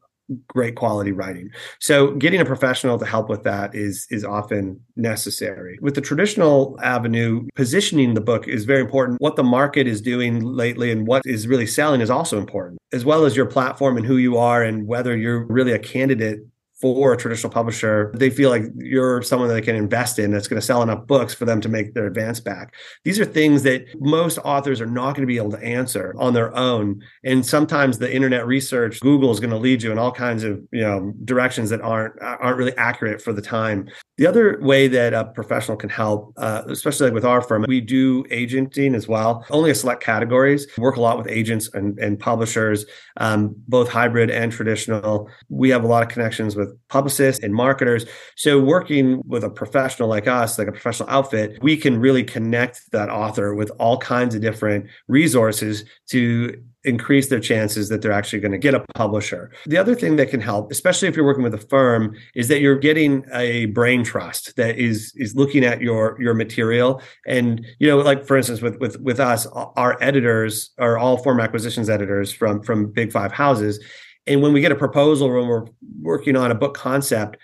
great 0.48 0.74
quality 0.74 1.12
writing. 1.12 1.50
So 1.80 2.14
getting 2.14 2.40
a 2.40 2.44
professional 2.46 2.98
to 2.98 3.04
help 3.04 3.28
with 3.28 3.42
that 3.42 3.74
is 3.74 4.06
is 4.10 4.24
often 4.24 4.80
necessary. 4.96 5.78
With 5.82 5.94
the 5.94 6.00
traditional 6.00 6.78
avenue, 6.82 7.46
positioning 7.54 8.14
the 8.14 8.22
book 8.22 8.48
is 8.48 8.64
very 8.64 8.80
important. 8.80 9.20
What 9.20 9.36
the 9.36 9.44
market 9.44 9.86
is 9.86 10.00
doing 10.00 10.40
lately 10.40 10.90
and 10.90 11.06
what 11.06 11.22
is 11.26 11.46
really 11.46 11.66
selling 11.66 12.00
is 12.00 12.10
also 12.10 12.38
important, 12.38 12.78
as 12.92 13.04
well 13.04 13.26
as 13.26 13.36
your 13.36 13.46
platform 13.46 13.98
and 13.98 14.06
who 14.06 14.16
you 14.16 14.38
are 14.38 14.62
and 14.62 14.86
whether 14.86 15.14
you're 15.14 15.44
really 15.46 15.72
a 15.72 15.78
candidate 15.78 16.40
for 16.84 17.14
a 17.14 17.16
traditional 17.16 17.50
publisher, 17.50 18.12
they 18.14 18.28
feel 18.28 18.50
like 18.50 18.64
you're 18.76 19.22
someone 19.22 19.48
that 19.48 19.54
they 19.54 19.62
can 19.62 19.74
invest 19.74 20.18
in 20.18 20.30
that's 20.30 20.46
going 20.46 20.60
to 20.60 20.66
sell 20.66 20.82
enough 20.82 21.06
books 21.06 21.32
for 21.32 21.46
them 21.46 21.58
to 21.58 21.68
make 21.70 21.94
their 21.94 22.06
advance 22.06 22.40
back. 22.40 22.74
These 23.04 23.18
are 23.18 23.24
things 23.24 23.62
that 23.62 23.86
most 24.02 24.36
authors 24.44 24.82
are 24.82 24.86
not 24.86 25.12
going 25.12 25.22
to 25.22 25.26
be 25.26 25.38
able 25.38 25.52
to 25.52 25.64
answer 25.64 26.14
on 26.18 26.34
their 26.34 26.54
own. 26.54 27.00
And 27.24 27.46
sometimes 27.46 27.96
the 27.96 28.14
internet 28.14 28.46
research, 28.46 29.00
Google 29.00 29.30
is 29.30 29.40
going 29.40 29.48
to 29.48 29.56
lead 29.56 29.82
you 29.82 29.92
in 29.92 29.98
all 29.98 30.12
kinds 30.12 30.44
of, 30.44 30.62
you 30.72 30.82
know, 30.82 31.14
directions 31.24 31.70
that 31.70 31.80
aren't 31.80 32.20
aren't 32.20 32.58
really 32.58 32.76
accurate 32.76 33.22
for 33.22 33.32
the 33.32 33.40
time. 33.40 33.88
The 34.18 34.26
other 34.26 34.60
way 34.60 34.86
that 34.88 35.14
a 35.14 35.24
professional 35.24 35.78
can 35.78 35.88
help, 35.88 36.34
uh, 36.36 36.62
especially 36.68 37.06
like 37.06 37.14
with 37.14 37.24
our 37.24 37.40
firm, 37.40 37.64
we 37.66 37.80
do 37.80 38.24
agenting 38.30 38.94
as 38.94 39.08
well, 39.08 39.44
only 39.50 39.70
a 39.70 39.74
select 39.74 40.02
categories. 40.02 40.66
work 40.78 40.96
a 40.96 41.00
lot 41.00 41.16
with 41.18 41.28
agents 41.28 41.68
and, 41.72 41.98
and 41.98 42.20
publishers, 42.20 42.84
um, 43.16 43.56
both 43.66 43.88
hybrid 43.88 44.30
and 44.30 44.52
traditional. 44.52 45.28
We 45.48 45.70
have 45.70 45.82
a 45.82 45.88
lot 45.88 46.02
of 46.02 46.10
connections 46.10 46.54
with 46.54 46.73
publicists 46.88 47.42
and 47.42 47.54
marketers. 47.54 48.04
So 48.36 48.60
working 48.60 49.22
with 49.26 49.44
a 49.44 49.50
professional 49.50 50.08
like 50.08 50.26
us, 50.26 50.58
like 50.58 50.68
a 50.68 50.72
professional 50.72 51.08
outfit, 51.08 51.62
we 51.62 51.76
can 51.76 51.98
really 51.98 52.24
connect 52.24 52.90
that 52.92 53.10
author 53.10 53.54
with 53.54 53.70
all 53.78 53.98
kinds 53.98 54.34
of 54.34 54.40
different 54.40 54.86
resources 55.08 55.84
to 56.10 56.62
increase 56.84 57.28
their 57.28 57.40
chances 57.40 57.88
that 57.88 58.02
they're 58.02 58.12
actually 58.12 58.40
going 58.40 58.52
to 58.52 58.58
get 58.58 58.74
a 58.74 58.84
publisher. 58.94 59.50
The 59.66 59.78
other 59.78 59.94
thing 59.94 60.16
that 60.16 60.30
can 60.30 60.40
help, 60.40 60.70
especially 60.70 61.08
if 61.08 61.16
you're 61.16 61.24
working 61.24 61.42
with 61.42 61.54
a 61.54 61.58
firm, 61.58 62.14
is 62.34 62.48
that 62.48 62.60
you're 62.60 62.78
getting 62.78 63.24
a 63.32 63.66
brain 63.66 64.04
trust 64.04 64.56
that 64.56 64.78
is 64.78 65.12
is 65.16 65.34
looking 65.34 65.64
at 65.64 65.80
your 65.80 66.16
your 66.20 66.34
material 66.34 67.00
and 67.26 67.64
you 67.78 67.88
know 67.88 67.98
like 67.98 68.26
for 68.26 68.36
instance 68.36 68.60
with 68.60 68.78
with 68.80 69.00
with 69.00 69.18
us 69.18 69.46
our 69.76 69.96
editors 70.02 70.70
are 70.78 70.98
all 70.98 71.16
form 71.18 71.40
acquisitions 71.40 71.88
editors 71.88 72.32
from 72.32 72.62
from 72.62 72.90
big 72.90 73.12
5 73.12 73.32
houses 73.32 73.82
and 74.26 74.42
when 74.42 74.52
we 74.52 74.60
get 74.60 74.72
a 74.72 74.76
proposal 74.76 75.30
when 75.30 75.46
we're 75.46 75.66
working 76.00 76.36
on 76.36 76.50
a 76.50 76.54
book 76.54 76.74
concept 76.74 77.36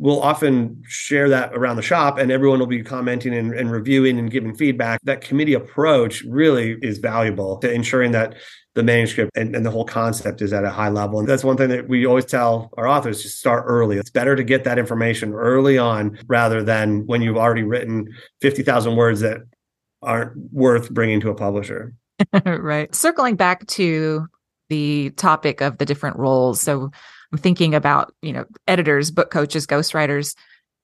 we'll 0.00 0.22
often 0.22 0.82
share 0.86 1.28
that 1.28 1.52
around 1.54 1.76
the 1.76 1.82
shop 1.82 2.18
and 2.18 2.32
everyone 2.32 2.58
will 2.58 2.66
be 2.66 2.82
commenting 2.82 3.34
and, 3.34 3.52
and, 3.52 3.70
reviewing 3.70 4.18
and 4.18 4.30
giving 4.30 4.54
feedback. 4.54 4.98
That 5.02 5.20
committee 5.20 5.52
approach 5.52 6.22
really 6.22 6.78
is 6.80 6.98
valuable 6.98 7.58
to 7.58 7.70
ensuring 7.70 8.12
that 8.12 8.34
the 8.74 8.82
manuscript 8.82 9.30
and, 9.36 9.54
and, 9.54 9.66
the 9.66 9.70
whole 9.70 9.84
concept 9.84 10.40
is 10.40 10.54
at 10.54 10.64
a 10.64 10.70
high 10.70 10.88
level. 10.88 11.18
And 11.18 11.28
that's 11.28 11.44
one 11.44 11.58
thing 11.58 11.68
that 11.68 11.86
we 11.86 12.06
always 12.06 12.24
tell 12.24 12.70
our 12.78 12.88
authors 12.88 13.20
to 13.22 13.28
start 13.28 13.64
early. 13.66 13.98
It's 13.98 14.10
better 14.10 14.34
to 14.34 14.42
get 14.42 14.64
that 14.64 14.78
information 14.78 15.34
early 15.34 15.76
on 15.76 16.18
rather 16.26 16.62
than 16.62 17.06
when 17.06 17.20
you've 17.20 17.36
already 17.36 17.64
written 17.64 18.08
50,000 18.40 18.96
words 18.96 19.20
that 19.20 19.40
aren't 20.00 20.32
worth 20.50 20.90
bringing 20.90 21.20
to 21.20 21.30
a 21.30 21.34
publisher. 21.34 21.92
right. 22.46 22.94
Circling 22.94 23.36
back 23.36 23.66
to 23.66 24.26
the 24.70 25.10
topic 25.10 25.60
of 25.60 25.76
the 25.76 25.84
different 25.84 26.16
roles. 26.16 26.60
So 26.60 26.90
I'm 27.32 27.38
thinking 27.38 27.74
about, 27.74 28.14
you 28.22 28.32
know, 28.32 28.46
editors, 28.66 29.10
book 29.10 29.30
coaches, 29.30 29.66
ghostwriters. 29.66 30.34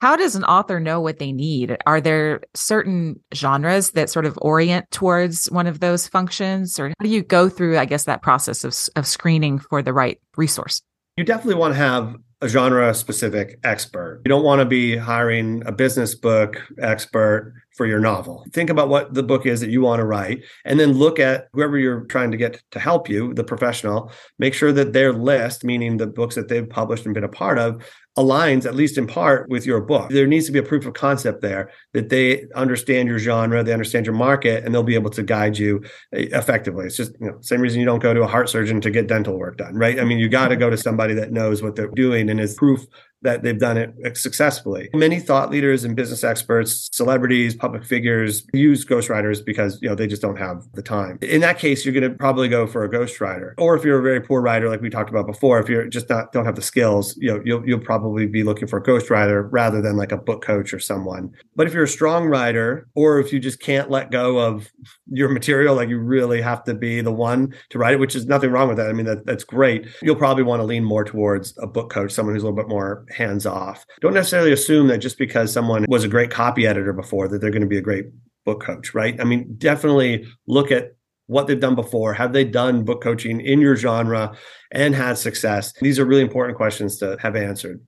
How 0.02 0.14
does 0.14 0.36
an 0.36 0.44
author 0.44 0.78
know 0.78 1.00
what 1.00 1.18
they 1.18 1.32
need? 1.32 1.78
Are 1.86 2.02
there 2.02 2.42
certain 2.52 3.18
genres 3.34 3.92
that 3.92 4.10
sort 4.10 4.26
of 4.26 4.38
orient 4.42 4.90
towards 4.90 5.46
one 5.46 5.66
of 5.66 5.80
those 5.80 6.06
functions? 6.06 6.78
Or 6.78 6.88
how 6.88 7.02
do 7.02 7.08
you 7.08 7.22
go 7.22 7.48
through, 7.48 7.78
I 7.78 7.86
guess, 7.86 8.04
that 8.04 8.20
process 8.20 8.62
of, 8.62 8.76
of 8.94 9.06
screening 9.06 9.58
for 9.58 9.80
the 9.80 9.94
right 9.94 10.20
resource? 10.36 10.82
You 11.16 11.24
definitely 11.24 11.54
want 11.54 11.72
to 11.72 11.78
have 11.78 12.14
a 12.42 12.48
genre 12.48 12.92
specific 12.92 13.58
expert. 13.64 14.20
You 14.26 14.28
don't 14.28 14.44
want 14.44 14.58
to 14.58 14.66
be 14.66 14.98
hiring 14.98 15.62
a 15.64 15.72
business 15.72 16.14
book 16.14 16.60
expert 16.78 17.54
for 17.76 17.87
your 17.87 18.00
novel. 18.00 18.45
Think 18.52 18.71
about 18.71 18.88
what 18.88 19.12
the 19.12 19.23
book 19.23 19.47
is 19.47 19.61
that 19.61 19.71
you 19.71 19.83
want 19.83 20.00
to 20.00 20.06
write 20.06 20.42
and 20.64 20.80
then 20.80 20.92
look 20.92 21.18
at 21.21 21.49
whoever 21.52 21.78
you're 21.78 22.04
trying 22.06 22.30
to 22.30 22.37
get 22.37 22.62
to 22.71 22.78
help 22.78 23.09
you, 23.09 23.35
the 23.35 23.45
professional, 23.45 24.11
make 24.38 24.54
sure 24.54 24.73
that 24.73 24.92
their 24.92 25.12
list, 25.12 25.62
meaning 25.62 25.99
the 25.99 26.06
books 26.06 26.35
that 26.35 26.49
they've 26.49 26.68
published 26.68 27.04
and 27.04 27.14
been 27.14 27.25
a 27.25 27.28
part 27.28 27.59
of, 27.59 27.83
aligns 28.16 28.64
at 28.64 28.75
least 28.75 28.97
in 28.97 29.06
part 29.06 29.49
with 29.50 29.66
your 29.66 29.80
book. 29.80 30.09
There 30.09 30.26
needs 30.26 30.47
to 30.47 30.52
be 30.52 30.59
a 30.59 30.62
proof 30.62 30.87
of 30.87 30.95
concept 30.95 31.42
there 31.42 31.71
that 31.92 32.09
they 32.09 32.47
understand 32.54 33.09
your 33.09 33.18
genre, 33.18 33.62
they 33.62 33.75
understand 33.75 34.06
your 34.06 34.14
market, 34.14 34.64
and 34.64 34.75
they'll 34.75 34.83
be 34.83 34.95
able 34.95 35.11
to 35.11 35.23
guide 35.23 35.59
you 35.59 35.83
eh, 36.14 36.28
effectively. 36.33 36.87
It's 36.87 36.97
just 36.97 37.12
you 37.21 37.26
know 37.26 37.38
same 37.42 37.61
reason 37.61 37.80
you 37.80 37.87
don't 37.87 38.02
go 38.02 38.14
to 38.14 38.23
a 38.23 38.26
heart 38.26 38.49
surgeon 38.49 38.80
to 38.80 38.90
get 38.90 39.06
dental 39.06 39.38
work 39.38 39.59
done, 39.59 39.75
right? 39.75 40.00
I 40.00 40.04
mean, 40.04 40.18
you 40.18 40.28
got 40.30 40.49
to 40.49 40.56
go 40.56 40.71
to 40.71 40.78
somebody 40.78 41.12
that 41.14 41.30
knows 41.30 41.62
what 41.62 41.76
they're 41.76 41.90
doing 41.90 42.30
and 42.30 42.40
is 42.40 42.54
proof 42.54 42.87
that 43.23 43.42
they've 43.42 43.58
done 43.58 43.76
it 43.76 44.16
successfully. 44.16 44.88
Many 44.94 45.20
thought 45.20 45.50
leaders 45.50 45.85
and 45.85 45.96
business 45.96 46.23
experts, 46.25 46.88
celebrities, 46.92 47.54
public 47.54 47.85
figures 47.85 48.46
use 48.52 48.85
ghostwriters 48.85 49.44
because 49.44 49.78
you 49.82 49.88
know 49.88 49.94
they 49.94 50.06
just 50.06 50.23
don't 50.23 50.37
have 50.37 50.64
the 50.75 50.82
time. 50.82 51.18
In 51.23 51.40
that 51.40 51.58
case, 51.58 51.85
you're 51.85 51.94
going 51.94 52.11
to 52.11 52.16
probably 52.16 52.49
go 52.49 52.66
for 52.66 52.85
a 52.85 52.90
ghostwriter. 52.90 53.54
Or 53.58 53.76
if 53.76 53.85
you're 53.85 53.99
a 53.99 54.02
very 54.02 54.20
poor 54.20 54.40
writer, 54.40 54.68
like 54.68 54.80
we 54.80 54.90
talked 54.90 55.11
about 55.11 55.26
before, 55.26 55.58
if 55.58 55.68
you're 55.68 55.88
just 55.88 56.08
not 56.08 56.32
don't 56.32 56.44
have 56.44 56.56
the 56.56 56.62
skills, 56.62 57.16
you 57.16 57.32
know 57.32 57.42
you'll 57.44 57.66
you'll 57.66 57.80
probably 57.80 58.26
be 58.26 58.42
looking 58.42 58.68
for 58.68 58.78
a 58.78 58.82
ghostwriter 58.82 59.49
rather 59.50 59.80
than 59.80 59.96
like 59.96 60.12
a 60.12 60.16
book 60.16 60.42
coach 60.42 60.73
or 60.75 60.78
someone. 60.78 61.32
But 61.54 61.66
if 61.66 61.75
you're 61.75 61.85
a 61.85 61.88
strong 61.88 62.26
writer, 62.26 62.88
or 62.94 63.18
if 63.18 63.32
you 63.32 63.40
just 63.40 63.61
can't 63.61 63.90
let 63.90 64.11
go 64.11 64.38
of 64.38 64.68
your 65.11 65.28
material, 65.28 65.75
like 65.75 65.88
you 65.88 65.99
really 65.99 66.40
have 66.42 66.64
to 66.64 66.75
be 66.75 67.00
the 67.00 67.12
one 67.12 67.54
to 67.70 67.78
write 67.78 67.94
it, 67.94 68.00
which 68.00 68.14
is 68.14 68.26
nothing 68.26 68.50
wrong 68.50 68.68
with 68.68 68.76
that. 68.76 68.88
I 68.88 68.92
mean 68.92 69.06
that 69.06 69.26
that's 69.26 69.44
great. 69.44 69.87
You'll 70.02 70.16
probably 70.16 70.42
want 70.42 70.61
to 70.61 70.64
lean 70.64 70.85
more 70.85 71.04
towards 71.04 71.56
a 71.58 71.66
book 71.66 71.90
coach, 71.90 72.12
someone 72.12 72.35
who's 72.35 72.42
a 72.42 72.46
little 72.46 72.56
bit 72.56 72.68
more 72.68 73.05
hands 73.10 73.46
off. 73.46 73.84
Don't 74.00 74.14
necessarily 74.14 74.52
assume 74.52 74.88
that 74.88 74.98
just 74.98 75.18
because 75.18 75.52
someone 75.52 75.86
was 75.88 76.04
a 76.04 76.08
great 76.08 76.30
copy 76.30 76.66
editor 76.66 76.92
before 76.92 77.28
that 77.28 77.40
they're 77.40 77.50
going 77.50 77.62
to 77.62 77.68
be 77.68 77.78
a 77.78 77.82
great 77.82 78.06
book 78.44 78.62
coach, 78.62 78.94
right? 78.94 79.20
I 79.20 79.25
mean, 79.25 79.54
definitely 79.58 80.26
look 80.46 80.70
at 80.70 80.96
what 81.26 81.46
they've 81.46 81.60
done 81.60 81.75
before. 81.75 82.14
Have 82.14 82.32
they 82.32 82.44
done 82.44 82.84
book 82.84 83.02
coaching 83.02 83.40
in 83.40 83.60
your 83.60 83.76
genre 83.76 84.36
and 84.70 84.94
had 84.94 85.18
success? 85.18 85.72
These 85.80 85.98
are 85.98 86.04
really 86.04 86.22
important 86.22 86.56
questions 86.56 86.98
to 86.98 87.16
have 87.20 87.36
answered. 87.36 87.84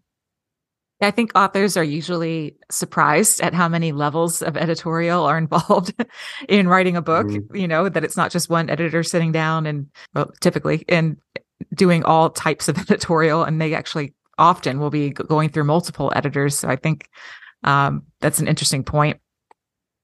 I 1.00 1.12
think 1.12 1.30
authors 1.36 1.76
are 1.76 1.84
usually 1.84 2.56
surprised 2.70 3.40
at 3.40 3.54
how 3.54 3.68
many 3.68 3.92
levels 3.92 4.42
of 4.42 4.56
editorial 4.56 5.24
are 5.24 5.38
involved 5.38 5.94
in 6.48 6.68
writing 6.68 6.96
a 6.96 7.02
book, 7.02 7.28
mm-hmm. 7.28 7.54
you 7.54 7.68
know, 7.68 7.88
that 7.88 8.04
it's 8.04 8.16
not 8.16 8.32
just 8.32 8.50
one 8.50 8.68
editor 8.68 9.02
sitting 9.02 9.32
down 9.32 9.66
and 9.66 9.86
well, 10.14 10.32
typically 10.40 10.84
and 10.88 11.16
doing 11.74 12.04
all 12.04 12.30
types 12.30 12.68
of 12.68 12.78
editorial 12.90 13.44
and 13.44 13.60
they 13.60 13.74
actually 13.74 14.14
often 14.38 14.80
we'll 14.80 14.90
be 14.90 15.10
going 15.10 15.48
through 15.48 15.64
multiple 15.64 16.12
editors. 16.14 16.58
So 16.58 16.68
I 16.68 16.76
think 16.76 17.08
um, 17.64 18.04
that's 18.20 18.38
an 18.38 18.48
interesting 18.48 18.84
point. 18.84 19.20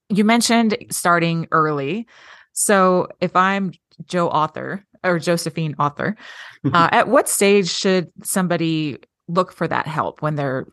You 0.09 0.23
mentioned 0.23 0.77
starting 0.91 1.47
early. 1.51 2.07
So 2.53 3.07
if 3.21 3.35
I'm 3.35 3.73
Joe 4.05 4.29
author 4.29 4.85
or 5.03 5.19
Josephine 5.19 5.75
author, 5.79 6.15
uh, 6.73 6.89
at 6.91 7.07
what 7.07 7.29
stage 7.29 7.69
should 7.69 8.11
somebody 8.23 8.97
look 9.27 9.51
for 9.51 9.67
that 9.67 9.87
help 9.87 10.21
when 10.21 10.35
they're 10.35 10.67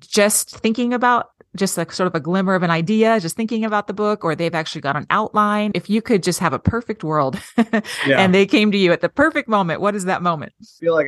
just 0.00 0.50
thinking 0.50 0.92
about 0.92 1.30
just 1.56 1.78
like 1.78 1.92
sort 1.92 2.06
of 2.06 2.14
a 2.14 2.20
glimmer 2.20 2.54
of 2.54 2.62
an 2.62 2.70
idea, 2.70 3.20
just 3.20 3.36
thinking 3.36 3.64
about 3.64 3.86
the 3.86 3.92
book, 3.92 4.24
or 4.24 4.34
they've 4.34 4.54
actually 4.54 4.80
got 4.80 4.96
an 4.96 5.06
outline. 5.10 5.70
If 5.74 5.88
you 5.88 6.02
could 6.02 6.22
just 6.22 6.40
have 6.40 6.52
a 6.52 6.58
perfect 6.58 7.04
world 7.04 7.40
yeah. 7.56 8.18
and 8.18 8.34
they 8.34 8.46
came 8.46 8.72
to 8.72 8.78
you 8.78 8.92
at 8.92 9.00
the 9.00 9.08
perfect 9.08 9.48
moment, 9.48 9.80
what 9.80 9.94
is 9.94 10.04
that 10.06 10.22
moment? 10.22 10.52
I 10.60 10.64
feel 10.80 10.94
like 10.94 11.06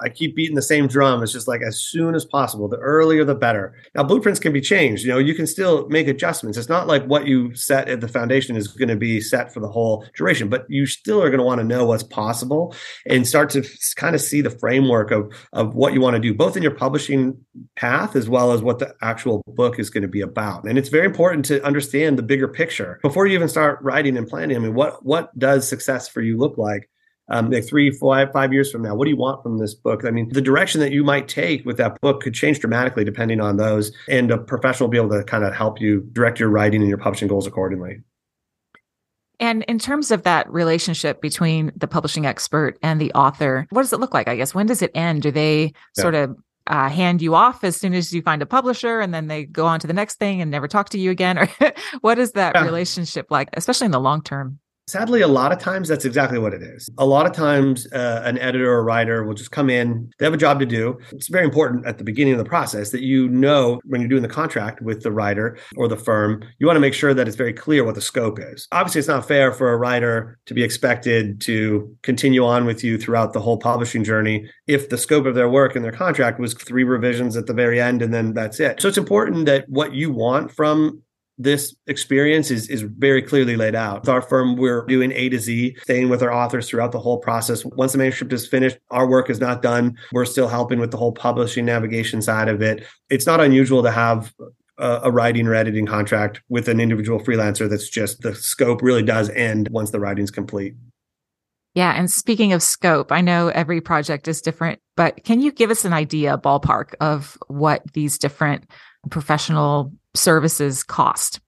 I 0.00 0.08
keep 0.08 0.36
beating 0.36 0.56
the 0.56 0.62
same 0.62 0.86
drum. 0.86 1.22
It's 1.22 1.32
just 1.32 1.48
like 1.48 1.62
as 1.62 1.78
soon 1.78 2.14
as 2.14 2.24
possible, 2.24 2.68
the 2.68 2.78
earlier 2.78 3.24
the 3.24 3.34
better. 3.34 3.74
Now, 3.94 4.02
blueprints 4.02 4.40
can 4.40 4.52
be 4.52 4.60
changed. 4.60 5.04
You 5.04 5.10
know, 5.10 5.18
you 5.18 5.34
can 5.34 5.46
still 5.46 5.88
make 5.88 6.08
adjustments. 6.08 6.58
It's 6.58 6.68
not 6.68 6.86
like 6.86 7.04
what 7.04 7.26
you 7.26 7.54
set 7.54 7.88
at 7.88 8.00
the 8.00 8.08
foundation 8.08 8.56
is 8.56 8.68
going 8.68 8.88
to 8.88 8.96
be 8.96 9.20
set 9.20 9.52
for 9.52 9.60
the 9.60 9.68
whole 9.68 10.04
duration, 10.14 10.48
but 10.48 10.66
you 10.68 10.86
still 10.86 11.22
are 11.22 11.30
going 11.30 11.38
to 11.38 11.44
want 11.44 11.60
to 11.60 11.66
know 11.66 11.86
what's 11.86 12.02
possible 12.02 12.74
and 13.06 13.26
start 13.26 13.50
to 13.50 13.64
kind 13.96 14.14
of 14.14 14.20
see 14.20 14.40
the 14.40 14.50
framework 14.50 15.10
of, 15.10 15.32
of 15.52 15.74
what 15.74 15.92
you 15.92 16.00
want 16.00 16.14
to 16.14 16.20
do, 16.20 16.34
both 16.34 16.56
in 16.56 16.62
your 16.62 16.74
publishing 16.74 17.36
path 17.76 18.16
as 18.16 18.28
well 18.28 18.52
as 18.52 18.62
what 18.62 18.78
the 18.78 18.94
actual 19.02 19.42
book 19.46 19.78
is 19.78 19.90
going 19.90 20.02
to 20.02 20.08
be 20.08 20.20
about. 20.20 20.64
And 20.64 20.78
it's 20.78 20.88
very 20.88 21.06
important 21.06 21.44
to 21.46 21.64
understand 21.64 22.18
the 22.18 22.22
bigger 22.22 22.48
picture 22.48 22.98
before 23.02 23.26
you 23.26 23.34
even 23.34 23.48
start 23.48 23.78
writing 23.82 24.16
and 24.16 24.26
planning. 24.26 24.56
I 24.56 24.60
mean, 24.60 24.74
what 24.74 25.04
what 25.04 25.36
does 25.38 25.68
success 25.68 26.08
for 26.08 26.20
you 26.20 26.36
look 26.36 26.58
like? 26.58 26.88
Um, 27.28 27.50
like 27.50 27.66
three, 27.66 27.90
five, 27.90 28.32
five 28.32 28.52
years 28.52 28.70
from 28.70 28.82
now? 28.82 28.94
What 28.94 29.04
do 29.04 29.10
you 29.10 29.16
want 29.16 29.42
from 29.42 29.58
this 29.58 29.74
book? 29.74 30.04
I 30.04 30.10
mean, 30.10 30.28
the 30.30 30.40
direction 30.40 30.80
that 30.80 30.92
you 30.92 31.04
might 31.04 31.28
take 31.28 31.64
with 31.64 31.76
that 31.78 32.00
book 32.00 32.22
could 32.22 32.34
change 32.34 32.60
dramatically 32.60 33.04
depending 33.04 33.40
on 33.40 33.56
those, 33.56 33.92
and 34.08 34.30
a 34.30 34.38
professional 34.38 34.88
will 34.88 34.92
be 34.92 34.98
able 34.98 35.10
to 35.10 35.24
kind 35.24 35.44
of 35.44 35.54
help 35.54 35.80
you 35.80 36.00
direct 36.12 36.40
your 36.40 36.48
writing 36.48 36.80
and 36.80 36.88
your 36.88 36.98
publishing 36.98 37.28
goals 37.28 37.46
accordingly. 37.46 38.02
And 39.40 39.64
in 39.64 39.80
terms 39.80 40.12
of 40.12 40.22
that 40.22 40.48
relationship 40.52 41.20
between 41.20 41.72
the 41.76 41.88
publishing 41.88 42.26
expert 42.26 42.78
and 42.80 43.00
the 43.00 43.12
author, 43.12 43.66
what 43.70 43.82
does 43.82 43.92
it 43.92 43.98
look 43.98 44.14
like? 44.14 44.28
I 44.28 44.36
guess 44.36 44.54
when 44.54 44.66
does 44.66 44.82
it 44.82 44.92
end? 44.94 45.22
Do 45.22 45.32
they 45.32 45.72
yeah. 45.96 46.02
sort 46.02 46.14
of 46.14 46.36
uh, 46.68 46.88
hand 46.88 47.20
you 47.20 47.34
off 47.34 47.64
as 47.64 47.76
soon 47.76 47.92
as 47.92 48.12
you 48.12 48.22
find 48.22 48.40
a 48.40 48.46
publisher 48.46 49.00
and 49.00 49.12
then 49.12 49.26
they 49.26 49.44
go 49.44 49.66
on 49.66 49.80
to 49.80 49.88
the 49.88 49.92
next 49.92 50.20
thing 50.20 50.40
and 50.40 50.50
never 50.50 50.68
talk 50.68 50.90
to 50.90 50.98
you 50.98 51.10
again? 51.10 51.38
Or 51.60 51.72
what 52.02 52.20
is 52.20 52.32
that 52.32 52.54
yeah. 52.54 52.64
relationship 52.64 53.30
like, 53.30 53.48
especially 53.54 53.86
in 53.86 53.90
the 53.90 53.98
long 53.98 54.22
term? 54.22 54.60
Sadly, 54.92 55.22
a 55.22 55.26
lot 55.26 55.52
of 55.52 55.58
times 55.58 55.88
that's 55.88 56.04
exactly 56.04 56.38
what 56.38 56.52
it 56.52 56.60
is. 56.60 56.86
A 56.98 57.06
lot 57.06 57.24
of 57.24 57.32
times, 57.32 57.90
uh, 57.94 58.20
an 58.26 58.36
editor 58.36 58.70
or 58.70 58.84
writer 58.84 59.24
will 59.24 59.32
just 59.32 59.50
come 59.50 59.70
in, 59.70 60.12
they 60.18 60.26
have 60.26 60.34
a 60.34 60.36
job 60.36 60.60
to 60.60 60.66
do. 60.66 60.98
It's 61.12 61.28
very 61.28 61.46
important 61.46 61.86
at 61.86 61.96
the 61.96 62.04
beginning 62.04 62.34
of 62.34 62.38
the 62.38 62.44
process 62.44 62.90
that 62.90 63.00
you 63.00 63.26
know 63.30 63.80
when 63.86 64.02
you're 64.02 64.10
doing 64.10 64.20
the 64.20 64.28
contract 64.28 64.82
with 64.82 65.02
the 65.02 65.10
writer 65.10 65.56
or 65.76 65.88
the 65.88 65.96
firm, 65.96 66.44
you 66.58 66.66
want 66.66 66.76
to 66.76 66.80
make 66.82 66.92
sure 66.92 67.14
that 67.14 67.26
it's 67.26 67.38
very 67.38 67.54
clear 67.54 67.84
what 67.84 67.94
the 67.94 68.02
scope 68.02 68.38
is. 68.38 68.68
Obviously, 68.70 68.98
it's 68.98 69.08
not 69.08 69.26
fair 69.26 69.50
for 69.50 69.72
a 69.72 69.78
writer 69.78 70.38
to 70.44 70.52
be 70.52 70.62
expected 70.62 71.40
to 71.40 71.96
continue 72.02 72.44
on 72.44 72.66
with 72.66 72.84
you 72.84 72.98
throughout 72.98 73.32
the 73.32 73.40
whole 73.40 73.56
publishing 73.56 74.04
journey 74.04 74.46
if 74.66 74.90
the 74.90 74.98
scope 74.98 75.24
of 75.24 75.34
their 75.34 75.48
work 75.48 75.74
and 75.74 75.82
their 75.82 75.92
contract 75.92 76.38
was 76.38 76.52
three 76.52 76.84
revisions 76.84 77.34
at 77.34 77.46
the 77.46 77.54
very 77.54 77.80
end 77.80 78.02
and 78.02 78.12
then 78.12 78.34
that's 78.34 78.60
it. 78.60 78.78
So 78.82 78.88
it's 78.88 78.98
important 78.98 79.46
that 79.46 79.66
what 79.70 79.94
you 79.94 80.12
want 80.12 80.50
from 80.50 81.02
this 81.42 81.74
experience 81.86 82.50
is 82.50 82.68
is 82.68 82.82
very 82.82 83.22
clearly 83.22 83.56
laid 83.56 83.74
out. 83.74 84.00
With 84.00 84.08
our 84.08 84.22
firm, 84.22 84.56
we're 84.56 84.84
doing 84.86 85.12
A 85.12 85.28
to 85.30 85.38
Z, 85.38 85.76
staying 85.82 86.08
with 86.08 86.22
our 86.22 86.32
authors 86.32 86.68
throughout 86.68 86.92
the 86.92 87.00
whole 87.00 87.18
process. 87.18 87.64
Once 87.64 87.92
the 87.92 87.98
manuscript 87.98 88.32
is 88.32 88.46
finished, 88.46 88.78
our 88.90 89.06
work 89.06 89.30
is 89.30 89.40
not 89.40 89.62
done. 89.62 89.96
We're 90.12 90.24
still 90.24 90.48
helping 90.48 90.78
with 90.78 90.90
the 90.90 90.96
whole 90.96 91.12
publishing 91.12 91.64
navigation 91.64 92.22
side 92.22 92.48
of 92.48 92.62
it. 92.62 92.84
It's 93.10 93.26
not 93.26 93.40
unusual 93.40 93.82
to 93.82 93.90
have 93.90 94.32
a, 94.78 95.00
a 95.04 95.10
writing 95.10 95.46
or 95.46 95.54
editing 95.54 95.86
contract 95.86 96.42
with 96.48 96.68
an 96.68 96.80
individual 96.80 97.20
freelancer 97.20 97.68
that's 97.68 97.88
just 97.88 98.20
the 98.22 98.34
scope 98.34 98.82
really 98.82 99.02
does 99.02 99.30
end 99.30 99.68
once 99.70 99.90
the 99.90 100.00
writing's 100.00 100.30
complete. 100.30 100.74
Yeah. 101.74 101.92
And 101.96 102.10
speaking 102.10 102.52
of 102.52 102.62
scope, 102.62 103.10
I 103.10 103.22
know 103.22 103.48
every 103.48 103.80
project 103.80 104.28
is 104.28 104.42
different, 104.42 104.78
but 104.94 105.24
can 105.24 105.40
you 105.40 105.50
give 105.50 105.70
us 105.70 105.86
an 105.86 105.94
idea, 105.94 106.36
ballpark, 106.36 106.94
of 107.00 107.38
what 107.46 107.82
these 107.94 108.18
different 108.18 108.70
professional 109.10 109.92
services 110.14 110.82
cost 110.82 111.40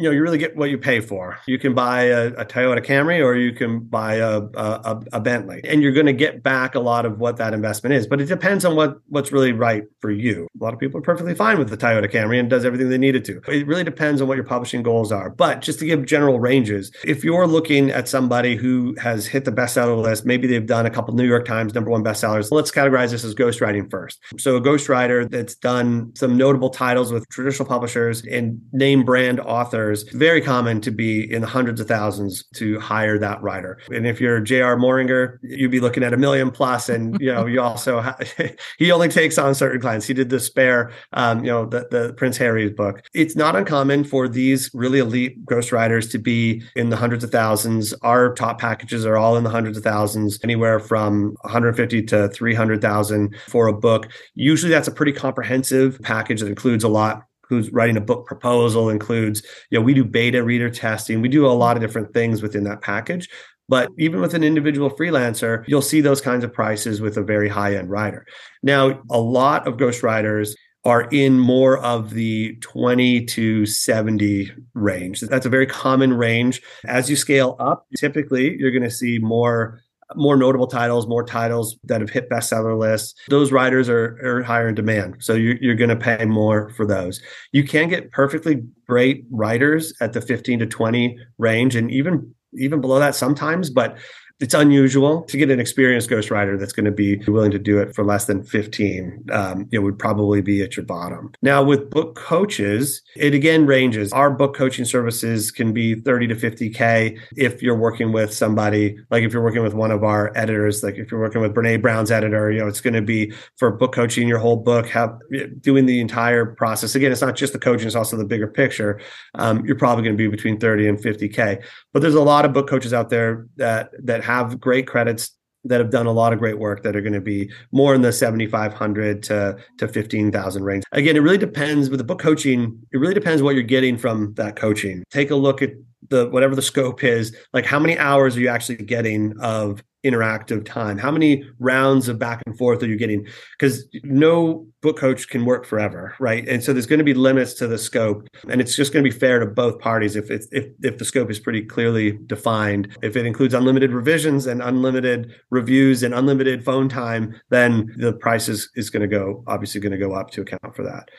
you 0.00 0.06
know 0.06 0.12
you 0.12 0.22
really 0.22 0.38
get 0.38 0.56
what 0.56 0.70
you 0.70 0.78
pay 0.78 1.00
for. 1.00 1.38
You 1.46 1.58
can 1.58 1.74
buy 1.74 2.04
a, 2.04 2.28
a 2.28 2.46
toyota 2.46 2.82
camry 2.82 3.22
or 3.22 3.34
you 3.34 3.52
can 3.52 3.80
buy 3.80 4.14
a, 4.14 4.40
a, 4.54 5.02
a 5.12 5.20
bentley 5.20 5.60
and 5.64 5.82
you're 5.82 5.92
going 5.92 6.06
to 6.06 6.14
get 6.14 6.42
back 6.42 6.74
a 6.74 6.80
lot 6.80 7.04
of 7.04 7.18
what 7.18 7.36
that 7.36 7.52
investment 7.52 7.92
is 7.92 8.06
but 8.06 8.18
it 8.18 8.24
depends 8.24 8.64
on 8.64 8.74
what 8.74 8.98
what's 9.08 9.30
really 9.30 9.52
right 9.52 9.84
for 10.00 10.10
you. 10.10 10.48
A 10.58 10.64
lot 10.64 10.72
of 10.72 10.80
people 10.80 10.98
are 10.98 11.02
perfectly 11.02 11.34
fine 11.34 11.58
with 11.58 11.68
the 11.68 11.76
toyota 11.76 12.10
camry 12.10 12.40
and 12.40 12.48
does 12.48 12.64
everything 12.64 12.88
they 12.88 12.96
needed 12.96 13.26
to. 13.26 13.42
It 13.48 13.66
really 13.66 13.84
depends 13.84 14.22
on 14.22 14.28
what 14.28 14.36
your 14.36 14.44
publishing 14.44 14.82
goals 14.82 15.12
are 15.12 15.28
but 15.28 15.60
just 15.60 15.78
to 15.80 15.84
give 15.84 16.06
general 16.06 16.40
ranges 16.40 16.90
if 17.04 17.22
you're 17.22 17.46
looking 17.46 17.90
at 17.90 18.08
somebody 18.08 18.56
who 18.56 18.96
has 18.98 19.26
hit 19.26 19.44
the 19.44 19.52
bestseller 19.52 20.00
list 20.00 20.24
maybe 20.24 20.46
they've 20.48 20.66
done 20.66 20.86
a 20.86 20.90
couple 20.90 21.14
new 21.14 21.26
york 21.26 21.44
times 21.44 21.74
number 21.74 21.90
one 21.90 22.02
bestsellers 22.02 22.50
let's 22.50 22.70
categorize 22.70 23.10
this 23.10 23.22
as 23.22 23.34
ghostwriting 23.34 23.90
first. 23.90 24.18
So 24.38 24.56
a 24.56 24.62
ghostwriter 24.62 25.28
that's 25.28 25.56
done 25.56 26.12
some 26.14 26.38
notable 26.38 26.70
titles 26.70 27.12
with 27.12 27.28
traditional 27.28 27.68
publishers 27.68 28.24
and 28.24 28.60
name 28.72 29.04
brand 29.04 29.40
authors 29.40 29.89
very 30.12 30.40
common 30.40 30.80
to 30.82 30.90
be 30.90 31.32
in 31.32 31.40
the 31.40 31.46
hundreds 31.46 31.80
of 31.80 31.88
thousands 31.88 32.44
to 32.54 32.78
hire 32.80 33.18
that 33.18 33.40
writer. 33.42 33.78
And 33.88 34.06
if 34.06 34.20
you're 34.20 34.40
J.R. 34.40 34.76
Moehringer, 34.76 35.38
you'd 35.42 35.70
be 35.70 35.80
looking 35.80 36.02
at 36.02 36.12
a 36.12 36.16
million 36.16 36.50
plus. 36.50 36.88
And 36.88 37.18
you 37.20 37.32
know, 37.32 37.46
you 37.46 37.60
also 37.60 38.00
ha- 38.00 38.18
he 38.78 38.90
only 38.90 39.08
takes 39.08 39.38
on 39.38 39.54
certain 39.54 39.80
clients. 39.80 40.06
He 40.06 40.14
did 40.14 40.30
the 40.30 40.40
spare, 40.40 40.92
um, 41.12 41.44
you 41.44 41.50
know, 41.50 41.66
the, 41.66 41.86
the 41.90 42.12
Prince 42.14 42.36
Harry's 42.36 42.72
book. 42.72 43.02
It's 43.14 43.36
not 43.36 43.56
uncommon 43.56 44.04
for 44.04 44.28
these 44.28 44.70
really 44.74 44.98
elite 44.98 45.44
ghost 45.46 45.60
ghostwriters 45.70 46.10
to 46.10 46.18
be 46.18 46.62
in 46.74 46.90
the 46.90 46.96
hundreds 46.96 47.24
of 47.24 47.30
thousands. 47.30 47.92
Our 48.02 48.34
top 48.34 48.58
packages 48.58 49.04
are 49.06 49.16
all 49.16 49.36
in 49.36 49.44
the 49.44 49.50
hundreds 49.50 49.76
of 49.76 49.84
thousands, 49.84 50.38
anywhere 50.42 50.80
from 50.80 51.36
150 51.42 52.02
to 52.04 52.28
300,000 52.28 53.34
for 53.48 53.66
a 53.66 53.72
book. 53.72 54.08
Usually, 54.34 54.70
that's 54.70 54.88
a 54.88 54.92
pretty 54.92 55.12
comprehensive 55.12 56.00
package 56.02 56.40
that 56.40 56.48
includes 56.48 56.84
a 56.84 56.88
lot 56.88 57.24
who's 57.50 57.70
writing 57.72 57.98
a 57.98 58.00
book 58.00 58.26
proposal 58.26 58.88
includes, 58.88 59.42
you 59.68 59.78
know, 59.78 59.84
we 59.84 59.92
do 59.92 60.04
beta 60.04 60.42
reader 60.42 60.70
testing. 60.70 61.20
We 61.20 61.28
do 61.28 61.46
a 61.46 61.48
lot 61.48 61.76
of 61.76 61.82
different 61.82 62.14
things 62.14 62.40
within 62.40 62.64
that 62.64 62.80
package. 62.80 63.28
But 63.68 63.90
even 63.98 64.20
with 64.20 64.34
an 64.34 64.42
individual 64.42 64.90
freelancer, 64.90 65.64
you'll 65.68 65.82
see 65.82 66.00
those 66.00 66.20
kinds 66.20 66.44
of 66.44 66.52
prices 66.52 67.00
with 67.00 67.16
a 67.16 67.22
very 67.22 67.48
high 67.48 67.74
end 67.74 67.90
writer. 67.90 68.24
Now, 68.62 69.02
a 69.10 69.20
lot 69.20 69.66
of 69.68 69.76
ghostwriters 69.76 70.54
are 70.84 71.02
in 71.10 71.38
more 71.38 71.78
of 71.78 72.10
the 72.10 72.56
20 72.62 73.26
to 73.26 73.66
70 73.66 74.50
range. 74.74 75.20
That's 75.20 75.46
a 75.46 75.50
very 75.50 75.66
common 75.66 76.14
range. 76.14 76.62
As 76.86 77.10
you 77.10 77.16
scale 77.16 77.56
up, 77.58 77.86
typically 77.96 78.56
you're 78.58 78.70
going 78.70 78.82
to 78.82 78.90
see 78.90 79.18
more 79.18 79.80
more 80.14 80.36
notable 80.36 80.66
titles, 80.66 81.06
more 81.06 81.24
titles 81.24 81.76
that 81.84 82.00
have 82.00 82.10
hit 82.10 82.28
bestseller 82.30 82.78
lists. 82.78 83.14
Those 83.28 83.52
writers 83.52 83.88
are, 83.88 84.18
are 84.24 84.42
higher 84.42 84.68
in 84.68 84.74
demand. 84.74 85.16
So 85.20 85.34
you're, 85.34 85.56
you're 85.56 85.74
going 85.74 85.90
to 85.90 85.96
pay 85.96 86.24
more 86.24 86.70
for 86.70 86.86
those. 86.86 87.20
You 87.52 87.64
can 87.64 87.88
get 87.88 88.10
perfectly 88.10 88.62
great 88.86 89.24
writers 89.30 89.92
at 90.00 90.12
the 90.12 90.20
15 90.20 90.60
to 90.60 90.66
20 90.66 91.18
range 91.38 91.76
and 91.76 91.90
even 91.90 92.34
even 92.54 92.80
below 92.80 92.98
that 92.98 93.14
sometimes, 93.14 93.70
but 93.70 93.96
it's 94.40 94.54
unusual 94.54 95.22
to 95.24 95.36
get 95.36 95.50
an 95.50 95.60
experienced 95.60 96.08
ghostwriter 96.08 96.58
that's 96.58 96.72
going 96.72 96.86
to 96.86 96.90
be 96.90 97.16
willing 97.28 97.50
to 97.50 97.58
do 97.58 97.78
it 97.78 97.94
for 97.94 98.04
less 98.04 98.24
than 98.24 98.42
15 98.42 99.26
um, 99.32 99.68
it 99.70 99.80
would 99.80 99.98
probably 99.98 100.40
be 100.40 100.62
at 100.62 100.76
your 100.76 100.86
bottom. 100.86 101.30
Now 101.42 101.62
with 101.62 101.90
book 101.90 102.16
coaches 102.16 103.02
it 103.16 103.34
again 103.34 103.66
ranges. 103.66 104.12
Our 104.12 104.30
book 104.30 104.56
coaching 104.56 104.86
services 104.86 105.50
can 105.50 105.72
be 105.72 105.94
30 105.94 106.28
to 106.28 106.34
50k 106.34 107.20
if 107.36 107.62
you're 107.62 107.76
working 107.76 108.12
with 108.12 108.32
somebody 108.32 108.98
like 109.10 109.22
if 109.22 109.32
you're 109.32 109.42
working 109.42 109.62
with 109.62 109.74
one 109.74 109.90
of 109.90 110.02
our 110.04 110.32
editors 110.34 110.82
like 110.82 110.96
if 110.96 111.10
you're 111.10 111.20
working 111.20 111.42
with 111.42 111.54
brene 111.54 111.82
brown's 111.82 112.10
editor 112.10 112.50
you 112.50 112.60
know 112.60 112.66
it's 112.66 112.80
going 112.80 112.94
to 112.94 113.02
be 113.02 113.32
for 113.58 113.70
book 113.70 113.94
coaching 113.94 114.26
your 114.26 114.38
whole 114.38 114.56
book 114.56 114.86
have 114.88 115.18
doing 115.60 115.84
the 115.84 116.00
entire 116.00 116.46
process. 116.46 116.94
Again 116.94 117.12
it's 117.12 117.20
not 117.20 117.36
just 117.36 117.52
the 117.52 117.58
coaching 117.58 117.86
it's 117.86 117.96
also 117.96 118.16
the 118.16 118.24
bigger 118.24 118.48
picture. 118.48 119.00
Um, 119.34 119.64
you're 119.66 119.76
probably 119.76 120.04
going 120.04 120.16
to 120.16 120.22
be 120.22 120.28
between 120.28 120.58
30 120.58 120.88
and 120.88 120.98
50k 120.98 121.62
but 121.92 122.00
there's 122.00 122.14
a 122.14 122.22
lot 122.22 122.46
of 122.46 122.54
book 122.54 122.68
coaches 122.68 122.94
out 122.94 123.10
there 123.10 123.46
that 123.56 123.90
that 124.02 124.24
have 124.30 124.60
great 124.60 124.86
credits 124.86 125.32
that 125.64 125.80
have 125.80 125.90
done 125.90 126.06
a 126.06 126.12
lot 126.12 126.32
of 126.32 126.38
great 126.38 126.58
work 126.58 126.82
that 126.82 126.96
are 126.96 127.02
going 127.02 127.12
to 127.12 127.20
be 127.20 127.50
more 127.70 127.94
in 127.94 128.00
the 128.00 128.12
7500 128.12 129.22
to 129.24 129.58
to 129.78 129.88
15000 129.88 130.62
range. 130.62 130.84
Again 130.92 131.16
it 131.16 131.20
really 131.20 131.38
depends 131.38 131.90
with 131.90 131.98
the 131.98 132.04
book 132.04 132.18
coaching 132.18 132.80
it 132.92 132.98
really 132.98 133.14
depends 133.14 133.42
what 133.42 133.54
you're 133.54 133.62
getting 133.62 133.98
from 133.98 134.34
that 134.34 134.56
coaching. 134.56 135.04
Take 135.10 135.30
a 135.30 135.36
look 135.36 135.62
at 135.62 135.70
the 136.08 136.28
whatever 136.30 136.54
the 136.54 136.62
scope 136.62 137.04
is 137.04 137.34
like 137.52 137.66
how 137.66 137.78
many 137.78 137.98
hours 137.98 138.36
are 138.36 138.40
you 138.40 138.48
actually 138.48 138.76
getting 138.76 139.38
of 139.40 139.82
interactive 140.04 140.64
time? 140.64 140.96
How 140.96 141.10
many 141.10 141.44
rounds 141.58 142.08
of 142.08 142.18
back 142.18 142.42
and 142.46 142.56
forth 142.56 142.82
are 142.82 142.86
you 142.86 142.96
getting? 142.96 143.26
Because 143.58 143.86
no 144.02 144.66
book 144.80 144.98
coach 144.98 145.28
can 145.28 145.44
work 145.44 145.66
forever 145.66 146.14
right? 146.18 146.48
And 146.48 146.64
so 146.64 146.72
there's 146.72 146.86
going 146.86 146.98
to 146.98 147.04
be 147.04 147.14
limits 147.14 147.54
to 147.54 147.66
the 147.66 147.78
scope 147.78 148.26
and 148.48 148.60
it's 148.60 148.74
just 148.74 148.92
going 148.92 149.04
to 149.04 149.10
be 149.10 149.16
fair 149.16 149.38
to 149.38 149.46
both 149.46 149.78
parties 149.78 150.16
if 150.16 150.30
if, 150.30 150.46
if 150.52 150.98
the 150.98 151.04
scope 151.04 151.30
is 151.30 151.38
pretty 151.38 151.62
clearly 151.62 152.12
defined. 152.26 152.96
If 153.02 153.16
it 153.16 153.26
includes 153.26 153.54
unlimited 153.54 153.92
revisions 153.92 154.46
and 154.46 154.62
unlimited 154.62 155.34
reviews 155.50 156.02
and 156.02 156.14
unlimited 156.14 156.64
phone 156.64 156.88
time 156.88 157.38
then 157.50 157.94
the 157.98 158.12
price 158.12 158.48
is, 158.48 158.70
is 158.76 158.90
going 158.90 159.02
to 159.02 159.08
go 159.08 159.44
obviously 159.46 159.80
going 159.80 159.92
to 159.92 159.98
go 159.98 160.12
up 160.12 160.30
to 160.30 160.40
account 160.40 160.74
for 160.74 160.82
that 160.82 161.10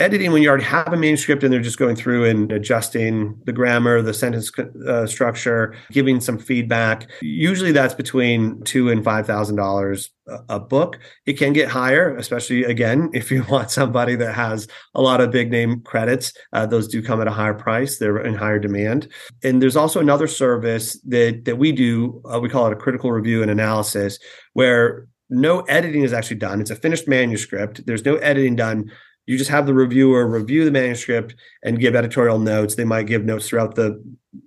editing 0.00 0.30
when 0.30 0.42
you 0.42 0.48
already 0.48 0.64
have 0.64 0.92
a 0.92 0.96
manuscript 0.96 1.42
and 1.42 1.52
they're 1.52 1.60
just 1.60 1.78
going 1.78 1.96
through 1.96 2.24
and 2.24 2.52
adjusting 2.52 3.36
the 3.44 3.52
grammar 3.52 4.00
the 4.00 4.14
sentence 4.14 4.50
uh, 4.86 5.06
structure 5.06 5.74
giving 5.90 6.20
some 6.20 6.38
feedback. 6.38 7.10
Usually 7.20 7.72
that's 7.72 7.94
between 7.94 8.62
two 8.62 8.90
and 8.90 9.02
five 9.02 9.26
thousand 9.26 9.56
dollars 9.56 10.10
a 10.48 10.60
book. 10.60 10.98
It 11.26 11.34
can 11.34 11.52
get 11.52 11.68
higher 11.68 12.16
especially 12.16 12.64
again 12.64 13.10
if 13.14 13.30
you 13.30 13.44
want 13.44 13.70
somebody 13.70 14.14
that 14.16 14.34
has 14.34 14.68
a 14.94 15.02
lot 15.02 15.20
of 15.20 15.30
big 15.30 15.50
name 15.50 15.80
credits. 15.82 16.32
Uh, 16.52 16.66
those 16.66 16.86
do 16.86 17.02
come 17.02 17.20
at 17.20 17.26
a 17.26 17.32
higher 17.32 17.54
price. 17.54 17.98
They're 17.98 18.18
in 18.18 18.34
higher 18.34 18.58
demand. 18.58 19.08
And 19.42 19.60
there's 19.60 19.76
also 19.76 20.00
another 20.00 20.28
service 20.28 20.98
that 21.08 21.44
that 21.44 21.56
we 21.56 21.72
do 21.72 22.22
uh, 22.32 22.38
we 22.38 22.48
call 22.48 22.66
it 22.66 22.72
a 22.72 22.76
critical 22.76 23.10
review 23.10 23.42
and 23.42 23.50
analysis 23.50 24.18
where 24.52 25.08
no 25.30 25.60
editing 25.62 26.02
is 26.02 26.12
actually 26.12 26.36
done. 26.36 26.60
It's 26.60 26.70
a 26.70 26.76
finished 26.76 27.06
manuscript. 27.06 27.84
There's 27.84 28.04
no 28.04 28.16
editing 28.16 28.56
done 28.56 28.90
you 29.28 29.38
just 29.38 29.50
have 29.50 29.66
the 29.66 29.74
reviewer 29.74 30.26
review 30.26 30.64
the 30.64 30.70
manuscript 30.70 31.34
and 31.62 31.78
give 31.78 31.94
editorial 31.94 32.38
notes 32.38 32.74
they 32.74 32.84
might 32.84 33.06
give 33.06 33.24
notes 33.24 33.48
throughout 33.48 33.74
the 33.74 34.02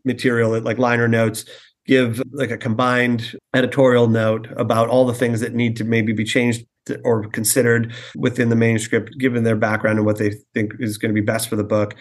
material 0.06 0.60
like 0.60 0.78
liner 0.78 1.08
notes 1.08 1.46
give 1.86 2.22
like 2.32 2.52
a 2.52 2.58
combined 2.58 3.36
editorial 3.54 4.08
note 4.08 4.48
about 4.58 4.90
all 4.90 5.06
the 5.06 5.14
things 5.14 5.40
that 5.40 5.54
need 5.54 5.76
to 5.76 5.84
maybe 5.84 6.14
be 6.14 6.24
changed 6.24 6.66
or 7.04 7.28
considered 7.28 7.94
within 8.16 8.50
the 8.50 8.56
manuscript 8.56 9.18
given 9.20 9.44
their 9.44 9.56
background 9.56 9.98
and 9.98 10.06
what 10.06 10.18
they 10.18 10.32
think 10.54 10.74
is 10.80 10.98
going 10.98 11.14
to 11.14 11.20
be 11.20 11.26
best 11.26 11.48
for 11.48 11.56
the 11.56 11.64
book 11.64 11.96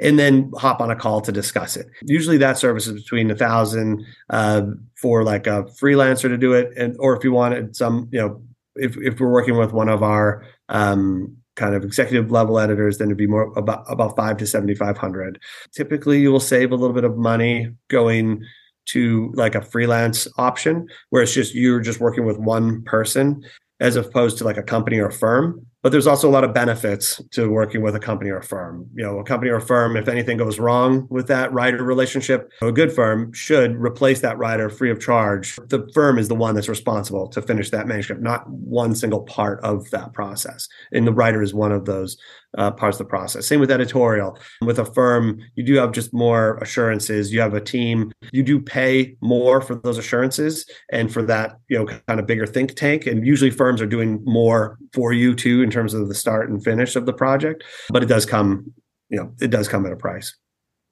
and 0.00 0.18
then 0.18 0.50
hop 0.56 0.80
on 0.80 0.90
a 0.90 0.96
call 0.96 1.20
to 1.20 1.32
discuss 1.32 1.76
it. 1.76 1.88
Usually 2.02 2.36
that 2.38 2.58
service 2.58 2.86
is 2.86 3.02
between 3.02 3.30
a 3.30 3.34
thousand 3.34 4.04
uh, 4.30 4.62
for 4.96 5.24
like 5.24 5.46
a 5.46 5.64
freelancer 5.80 6.28
to 6.28 6.36
do 6.36 6.52
it, 6.52 6.72
and 6.76 6.96
or 6.98 7.16
if 7.16 7.24
you 7.24 7.32
wanted 7.32 7.74
some, 7.74 8.08
you 8.12 8.20
know, 8.20 8.42
if 8.76 8.96
if 8.98 9.18
we're 9.18 9.32
working 9.32 9.56
with 9.56 9.72
one 9.72 9.88
of 9.88 10.02
our 10.02 10.46
um, 10.68 11.37
kind 11.58 11.74
of 11.74 11.84
executive 11.84 12.30
level 12.30 12.58
editors, 12.58 12.96
then 12.96 13.08
it'd 13.08 13.18
be 13.18 13.26
more 13.26 13.52
about 13.58 13.84
about 13.88 14.16
five 14.16 14.38
to 14.38 14.46
seventy 14.46 14.74
five 14.74 14.96
hundred. 14.96 15.38
Typically, 15.74 16.20
you 16.20 16.32
will 16.32 16.40
save 16.40 16.72
a 16.72 16.76
little 16.76 16.94
bit 16.94 17.04
of 17.04 17.18
money 17.18 17.70
going 17.88 18.42
to 18.86 19.30
like 19.34 19.54
a 19.54 19.60
freelance 19.60 20.26
option 20.38 20.88
where 21.10 21.22
it's 21.22 21.34
just 21.34 21.54
you're 21.54 21.80
just 21.80 22.00
working 22.00 22.24
with 22.24 22.38
one 22.38 22.82
person 22.84 23.44
as 23.80 23.96
opposed 23.96 24.38
to 24.38 24.44
like 24.44 24.56
a 24.56 24.62
company 24.62 24.98
or 24.98 25.08
a 25.08 25.12
firm 25.12 25.66
but 25.88 25.92
there's 25.92 26.06
also 26.06 26.28
a 26.28 26.30
lot 26.30 26.44
of 26.44 26.52
benefits 26.52 27.18
to 27.30 27.48
working 27.48 27.80
with 27.80 27.96
a 27.96 27.98
company 27.98 28.28
or 28.28 28.36
a 28.36 28.42
firm. 28.42 28.86
You 28.94 29.02
know, 29.02 29.20
a 29.20 29.24
company 29.24 29.50
or 29.50 29.56
a 29.56 29.62
firm, 29.62 29.96
if 29.96 30.06
anything 30.06 30.36
goes 30.36 30.58
wrong 30.58 31.06
with 31.08 31.28
that 31.28 31.50
writer 31.50 31.82
relationship, 31.82 32.52
a 32.60 32.70
good 32.70 32.92
firm 32.92 33.32
should 33.32 33.74
replace 33.74 34.20
that 34.20 34.36
writer 34.36 34.68
free 34.68 34.90
of 34.90 35.00
charge. 35.00 35.56
The 35.56 35.90
firm 35.94 36.18
is 36.18 36.28
the 36.28 36.34
one 36.34 36.54
that's 36.54 36.68
responsible 36.68 37.26
to 37.28 37.40
finish 37.40 37.70
that 37.70 37.86
manuscript, 37.86 38.20
not 38.20 38.46
one 38.50 38.94
single 38.94 39.22
part 39.22 39.64
of 39.64 39.88
that 39.88 40.12
process. 40.12 40.68
And 40.92 41.06
the 41.06 41.12
writer 41.14 41.40
is 41.40 41.54
one 41.54 41.72
of 41.72 41.86
those 41.86 42.18
uh, 42.58 42.72
parts 42.72 42.96
of 42.96 43.06
the 43.06 43.08
process. 43.08 43.46
Same 43.46 43.60
with 43.60 43.70
editorial. 43.70 44.36
With 44.60 44.78
a 44.78 44.84
firm, 44.84 45.38
you 45.54 45.64
do 45.64 45.74
have 45.74 45.92
just 45.92 46.12
more 46.12 46.58
assurances. 46.58 47.32
You 47.32 47.40
have 47.40 47.54
a 47.54 47.60
team. 47.60 48.12
You 48.32 48.42
do 48.42 48.60
pay 48.60 49.16
more 49.20 49.60
for 49.60 49.76
those 49.76 49.96
assurances 49.96 50.68
and 50.92 51.12
for 51.12 51.22
that, 51.22 51.58
you 51.68 51.78
know, 51.78 51.86
kind 52.08 52.20
of 52.20 52.26
bigger 52.26 52.46
think 52.46 52.74
tank. 52.74 53.06
And 53.06 53.26
usually 53.26 53.50
firms 53.50 53.80
are 53.80 53.86
doing 53.86 54.20
more 54.24 54.76
for 54.92 55.12
you 55.12 55.34
too 55.34 55.62
in 55.62 55.70
terms 55.70 55.94
of 55.94 56.08
the 56.08 56.14
start 56.14 56.50
and 56.50 56.62
finish 56.62 56.96
of 56.96 57.06
the 57.06 57.12
project. 57.12 57.64
But 57.90 58.02
it 58.02 58.06
does 58.06 58.26
come, 58.26 58.72
you 59.08 59.18
know, 59.18 59.32
it 59.40 59.48
does 59.48 59.68
come 59.68 59.86
at 59.86 59.92
a 59.92 59.96
price. 59.96 60.36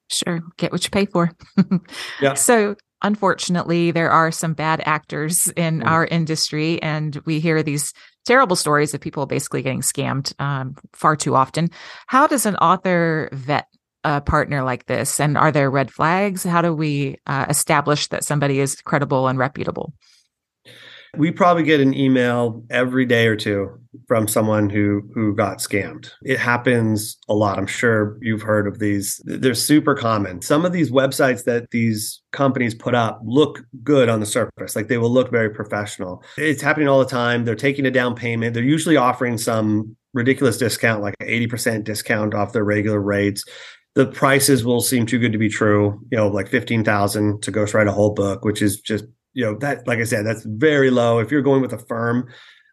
Sure. 0.09 0.41
Get 0.57 0.71
what 0.71 0.85
you 0.85 0.91
pay 0.91 1.07
for. 1.07 1.33
yeah. 2.23 2.35
So 2.35 2.77
unfortunately, 3.03 3.91
there 3.91 4.11
are 4.11 4.31
some 4.31 4.55
bad 4.55 4.83
actors 4.87 5.49
in 5.57 5.81
mm. 5.81 5.87
our 5.87 6.07
industry, 6.07 6.81
and 6.81 7.17
we 7.25 7.41
hear 7.41 7.63
these 7.63 7.93
terrible 8.27 8.57
stories 8.57 8.93
of 8.93 9.01
people 9.01 9.25
basically 9.27 9.63
getting 9.63 9.81
scammed 9.81 10.33
um, 10.41 10.77
far 10.93 11.17
too 11.17 11.35
often. 11.35 11.71
How 12.07 12.27
does 12.27 12.45
an 12.47 12.57
author 12.57 13.29
vet 13.33 13.69
a 14.05 14.21
partner 14.21 14.63
like 14.63 14.87
this? 14.87 15.19
And 15.19 15.37
are 15.39 15.51
there 15.51 15.71
red 15.71 15.91
flags? 15.91 16.45
How 16.45 16.63
do 16.63 16.75
we 16.75 17.17
uh, 17.27 17.47
establish 17.49 18.09
that 18.09 18.25
somebody 18.25 18.61
is 18.61 18.81
credible 18.83 19.29
and 19.29 19.39
reputable? 19.39 19.93
We 21.17 21.31
probably 21.31 21.63
get 21.63 21.81
an 21.81 21.95
email 21.95 22.63
every 22.71 23.07
day 23.07 23.27
or 23.27 23.37
two 23.37 23.71
from 24.07 24.29
someone 24.29 24.71
who 24.71 25.03
who 25.15 25.35
got 25.35 25.59
scammed. 25.59 26.11
It 26.23 26.39
happens 26.39 27.17
a 27.29 27.35
lot. 27.35 27.59
I'm 27.59 27.67
sure 27.67 28.19
you've 28.21 28.43
heard 28.43 28.67
of 28.67 28.79
these. 28.79 29.21
They're 29.25 29.55
super 29.55 29.95
common. 29.95 30.43
Some 30.43 30.65
of 30.65 30.73
these 30.73 30.91
websites 30.91 31.45
that 31.45 31.71
these 31.71 32.21
companies 32.33 32.75
put 32.75 32.95
up 32.95 33.21
look 33.25 33.61
good 33.83 34.09
on 34.09 34.21
the 34.21 34.27
surface. 34.27 34.77
Like 34.77 34.89
they 34.89 34.99
will 34.99 35.11
look 35.11 35.31
very 35.31 35.51
professional. 35.51 36.23
It's 36.37 36.63
happening 36.63 36.89
all 36.89 36.99
the 36.99 37.07
time. 37.07 37.45
They're 37.45 37.55
taking 37.55 37.87
a 37.87 37.91
down 37.91 38.15
payment. 38.15 38.55
They're 38.55 38.63
usually 38.63 38.97
offering 38.97 39.39
some 39.39 39.97
ridiculous 40.15 40.57
discount 40.57 41.03
like 41.03 41.15
80% 41.21 41.85
discount 41.85 42.33
off 42.33 42.55
their 42.55 42.65
regular 42.65 43.01
rates 43.01 43.45
the 43.97 44.07
prices 44.07 44.63
will 44.63 44.83
seem 44.83 45.07
too 45.07 45.19
good 45.19 45.33
to 45.33 45.39
be 45.39 45.49
true. 45.49 45.99
You 46.13 46.19
know, 46.19 46.29
like 46.29 46.49
fifteen 46.49 46.85
thousand 46.85 47.43
to 47.43 47.51
ghostwrite 47.51 47.89
a 47.89 47.93
whole 47.93 48.13
book, 48.13 48.45
which 48.45 48.61
is 48.61 48.79
just 48.79 49.07
you 49.37 49.45
know 49.45 49.55
that 49.59 49.87
like 49.87 49.99
i 49.99 50.05
said 50.05 50.27
that's 50.27 50.45
very 50.45 50.91
low 50.91 51.19
if 51.19 51.31
you're 51.31 51.43
going 51.43 51.61
with 51.61 51.73
a 51.73 51.79
firm 51.79 52.27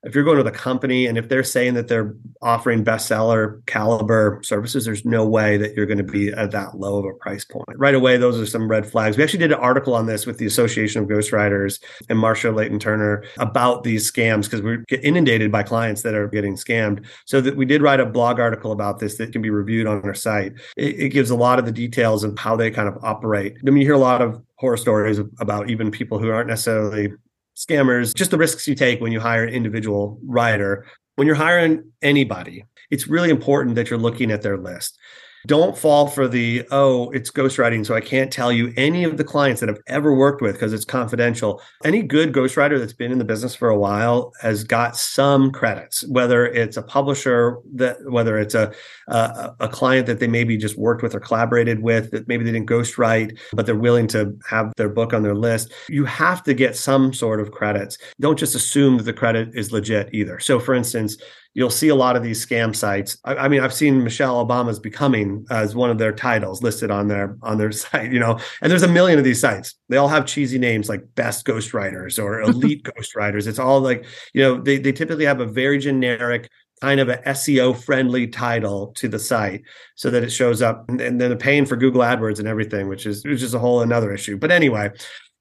if 0.04 0.14
you're 0.14 0.24
going 0.24 0.38
with 0.38 0.48
a 0.48 0.52
company 0.52 1.06
and 1.06 1.18
if 1.18 1.30
they're 1.30 1.44
saying 1.44 1.76
that 1.76 1.88
they're 1.88 2.16
offering 2.42 2.84
bestseller 2.84 3.66
caliber 3.68 4.42
services, 4.44 4.86
there's 4.86 5.06
no 5.06 5.26
way 5.26 5.58
that 5.58 5.76
you're 5.76 5.86
going 5.86 5.98
to 5.98 6.04
be 6.04 6.30
at 6.32 6.52
that 6.52 6.78
low 6.78 7.00
of 7.00 7.06
a 7.06 7.14
price 7.14 7.46
point. 7.46 7.66
Right 7.78 7.96
away, 7.96 8.18
those 8.18 8.40
are 8.40 8.46
some 8.46 8.68
red 8.68 8.86
flags. 8.86 9.16
We 9.16 9.24
actually 9.24 9.40
did 9.40 9.54
an 9.54 9.60
article 9.60 9.96
on 9.96 10.06
this 10.06 10.26
with 10.26 10.40
the 10.40 10.46
Association 10.46 11.02
of 11.02 11.08
Ghostwriters 11.08 11.82
and 12.10 12.20
Marcia 12.20 12.52
Layton 12.52 12.80
Turner 12.80 13.24
about 13.38 13.84
these 13.84 14.12
scams 14.12 14.44
because 14.44 14.62
we 14.62 14.78
get 14.90 15.04
inundated 15.04 15.52
by 15.52 15.64
clients 15.64 16.02
that 16.02 16.16
are 16.16 16.28
getting 16.28 16.56
scammed. 16.56 17.06
So 17.26 17.40
that 17.40 17.56
we 17.56 17.66
did 17.66 17.82
write 17.82 18.02
a 18.02 18.06
blog 18.06 18.40
article 18.40 18.74
about 18.74 19.00
this 19.00 19.18
that 19.18 19.32
can 19.32 19.42
be 19.42 19.50
reviewed 19.50 19.88
on 19.88 20.02
our 20.04 20.14
site. 20.14 20.54
It, 20.76 21.00
it 21.00 21.10
gives 21.10 21.30
a 21.30 21.36
lot 21.36 21.60
of 21.60 21.66
the 21.66 21.72
details 21.72 22.26
of 22.26 22.38
how 22.38 22.58
they 22.58 22.72
kind 22.72 22.90
of 22.90 23.02
operate. 23.04 23.58
I 23.66 23.70
mean, 23.70 23.78
you 23.78 23.88
hear 23.88 23.96
a 23.96 24.00
lot 24.00 24.22
of 24.22 24.42
horror 24.64 24.78
stories 24.78 25.20
about 25.42 25.70
even 25.70 25.92
people 25.92 26.20
who 26.20 26.30
aren't 26.30 26.48
necessarily 26.48 27.12
scammers, 27.54 28.16
just 28.16 28.32
the 28.32 28.38
risks 28.38 28.66
you 28.66 28.76
take 28.76 29.02
when 29.02 29.12
you 29.12 29.20
hire 29.20 29.44
an 29.44 29.54
individual 29.54 30.18
writer. 30.26 30.86
When 31.18 31.28
you're 31.28 31.36
hiring 31.36 31.92
anybody, 32.02 32.64
it's 32.90 33.06
really 33.06 33.30
important 33.30 33.76
that 33.76 33.90
you're 33.90 34.00
looking 34.00 34.32
at 34.32 34.42
their 34.42 34.58
list. 34.58 34.98
Don't 35.46 35.78
fall 35.78 36.08
for 36.08 36.28
the, 36.28 36.66
oh, 36.72 37.10
it's 37.12 37.30
ghostwriting, 37.30 37.86
so 37.86 37.96
I 37.96 38.02
can't 38.02 38.32
tell 38.32 38.52
you 38.52 38.74
any 38.78 39.04
of 39.04 39.18
the 39.18 39.24
clients 39.26 39.60
that 39.60 39.70
I've 39.70 39.82
ever 39.88 40.16
worked 40.16 40.42
with 40.42 40.54
because 40.56 40.72
it's 40.72 40.86
confidential. 40.86 41.62
Any 41.84 42.02
good 42.02 42.32
ghostwriter 42.32 42.80
that's 42.80 42.94
been 42.94 43.12
in 43.12 43.18
the 43.18 43.26
business 43.26 43.54
for 43.54 43.70
a 43.70 43.78
while 43.78 44.32
has 44.42 44.64
got 44.64 44.96
some 44.96 45.52
credits, 45.52 46.08
whether 46.08 46.46
it's 46.46 46.78
a 46.78 46.82
publisher, 46.82 47.58
that 47.74 47.98
whether 48.10 48.38
it's 48.38 48.56
a, 48.56 48.72
a, 49.08 49.54
a 49.60 49.68
client 49.68 50.08
that 50.08 50.20
they 50.20 50.28
maybe 50.28 50.56
just 50.56 50.78
worked 50.78 51.04
with 51.04 51.14
or 51.14 51.20
collaborated 51.20 51.82
with, 51.82 52.12
that 52.12 52.28
maybe 52.28 52.46
they 52.46 52.52
didn't 52.52 52.70
ghostwrite, 52.70 53.38
but 53.52 53.66
they're 53.66 53.76
willing 53.76 54.08
to 54.08 54.38
have 54.50 54.72
their 54.78 54.90
book 54.90 55.14
on 55.14 55.24
their 55.24 55.36
list. 55.36 55.74
You 55.90 56.06
have 56.06 56.42
to 56.44 56.54
get 56.54 56.78
some 56.78 57.14
sort 57.14 57.42
of 57.42 57.52
credits. 57.52 57.98
Don't 58.22 58.40
just 58.40 58.56
assume 58.56 58.98
that 58.98 59.04
the 59.04 59.14
credit 59.14 59.50
is 59.54 59.72
legit 59.74 60.10
either. 60.14 60.40
So, 60.40 60.60
for 60.60 60.74
instance, 60.74 61.18
you'll 61.54 61.70
see 61.70 61.90
a 61.90 61.96
lot 61.96 62.16
of 62.16 62.24
these 62.24 62.44
scam 62.44 62.76
sites. 62.76 63.18
I, 63.24 63.36
I, 63.36 63.48
mean, 63.48 63.62
I've 63.62 63.74
seen 63.74 64.04
Michelle 64.04 64.46
Obama's 64.46 64.80
becoming 64.80 65.46
as 65.52 65.76
one 65.76 65.90
of 65.90 65.98
their 65.98 66.12
titles 66.12 66.64
listed 66.64 66.92
on 66.92 67.08
their 67.08 67.38
on 67.42 67.58
their 67.58 67.72
site, 67.84 68.12
you 68.12 68.20
know, 68.20 68.40
and 68.62 68.72
there's 68.72 68.84
a 68.84 68.88
million 68.88 69.20
of 69.20 69.26
these 69.26 69.40
sites. 69.40 69.76
They 69.90 69.98
all 69.98 70.08
have 70.08 70.26
cheesy 70.26 70.60
names 70.60 70.90
like 70.90 71.04
best 71.16 71.46
ghostwriters 71.46 72.22
or 72.22 72.42
elite 72.42 72.84
ghostwriters. 72.84 73.48
It's 73.48 73.60
all 73.60 73.82
like, 73.82 74.06
you 74.34 74.42
know, 74.42 74.60
they, 74.60 74.78
they 74.78 74.92
typically 74.92 75.26
have 75.26 75.40
a 75.40 75.46
very 75.46 75.78
generic 75.78 76.50
kind 76.82 77.00
of 77.00 77.08
a 77.08 77.18
SEO 77.18 77.82
friendly 77.82 78.28
title 78.28 78.88
to 78.98 79.08
the 79.08 79.20
site 79.20 79.62
so 79.96 80.10
that 80.10 80.22
it 80.22 80.30
shows 80.30 80.62
up 80.62 80.84
and, 80.90 81.00
and 81.00 81.22
then 81.22 81.30
they're 81.30 81.38
paying 81.38 81.66
for 81.66 81.78
Google 81.78 82.02
AdWords 82.02 82.40
and 82.40 82.48
everything, 82.48 82.90
which 82.90 83.06
is 83.06 83.24
which 83.24 83.42
is 83.42 83.54
a 83.54 83.60
whole 83.60 83.82
another 83.82 84.14
issue. 84.14 84.38
But 84.38 84.52
anyway, 84.52 84.92